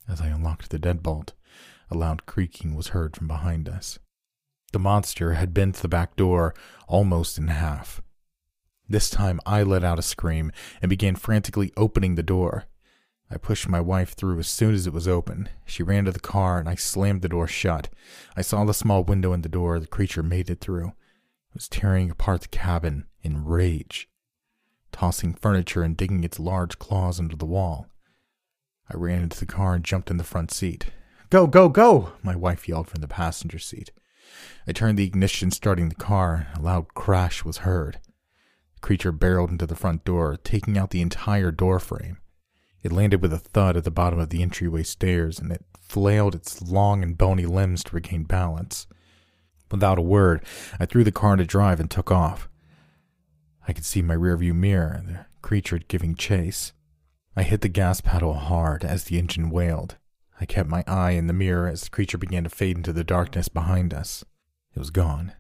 [0.08, 1.30] As I unlocked the deadbolt,
[1.90, 3.98] a loud creaking was heard from behind us.
[4.72, 6.54] The monster had bent the back door
[6.88, 8.00] almost in half.
[8.88, 12.64] This time I let out a scream and began frantically opening the door.
[13.30, 15.48] I pushed my wife through as soon as it was open.
[15.64, 17.88] She ran to the car and I slammed the door shut.
[18.36, 20.88] I saw the small window in the door the creature made it through.
[20.88, 24.08] It was tearing apart the cabin in rage,
[24.90, 27.86] tossing furniture and digging its large claws into the wall.
[28.90, 30.86] I ran into the car and jumped in the front seat.
[31.32, 32.12] Go, go, go!
[32.22, 33.90] My wife yelled from the passenger seat.
[34.66, 36.48] I turned the ignition, starting the car.
[36.54, 38.00] A loud crash was heard.
[38.74, 42.18] The creature barreled into the front door, taking out the entire door frame.
[42.82, 46.34] It landed with a thud at the bottom of the entryway stairs, and it flailed
[46.34, 48.86] its long and bony limbs to regain balance.
[49.70, 50.44] Without a word,
[50.78, 52.50] I threw the car into drive and took off.
[53.66, 56.74] I could see my rearview mirror, the creature giving chase.
[57.34, 59.96] I hit the gas pedal hard as the engine wailed.
[60.40, 63.04] I kept my eye in the mirror as the creature began to fade into the
[63.04, 64.24] darkness behind us.
[64.74, 65.32] It was gone.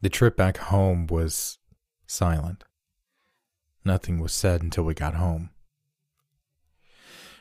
[0.00, 1.58] The trip back home was
[2.06, 2.64] silent.
[3.84, 5.50] Nothing was said until we got home.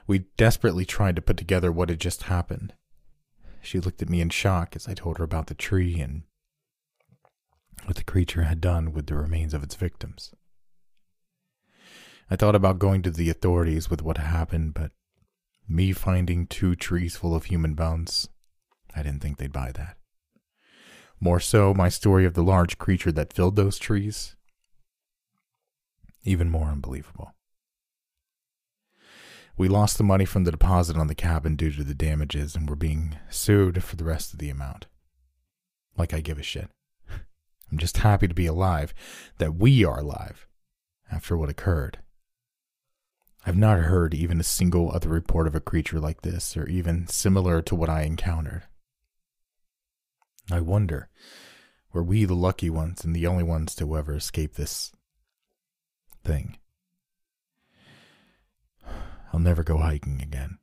[0.08, 2.74] We desperately tried to put together what had just happened.
[3.62, 6.24] She looked at me in shock as I told her about the tree and
[7.86, 10.34] what the creature had done with the remains of its victims.
[12.32, 14.92] I thought about going to the authorities with what happened, but
[15.68, 18.30] me finding two trees full of human bones,
[18.96, 19.98] I didn't think they'd buy that.
[21.20, 24.38] More so, my story of the large creature that filled those trees,
[26.24, 27.34] even more unbelievable.
[29.58, 32.70] We lost the money from the deposit on the cabin due to the damages and
[32.70, 34.88] were being sued for the rest of the amount.
[35.98, 36.70] Like I give a shit.
[37.10, 38.94] I'm just happy to be alive,
[39.38, 40.48] that we are alive
[41.12, 42.00] after what occurred.
[43.46, 47.08] I've not heard even a single other report of a creature like this, or even
[47.08, 48.64] similar to what I encountered.
[50.52, 51.10] I wonder,
[51.92, 54.92] were we the lucky ones and the only ones to ever escape this
[56.24, 56.58] thing?
[59.34, 60.60] I'll never go hiking again.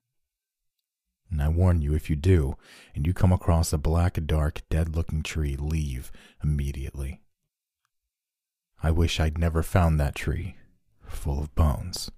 [1.31, 2.57] And I warn you, if you do,
[2.95, 6.11] and you come across a black, dark, dead looking tree, leave
[6.43, 7.21] immediately.
[8.83, 10.57] I wish I'd never found that tree
[11.07, 12.11] full of bones.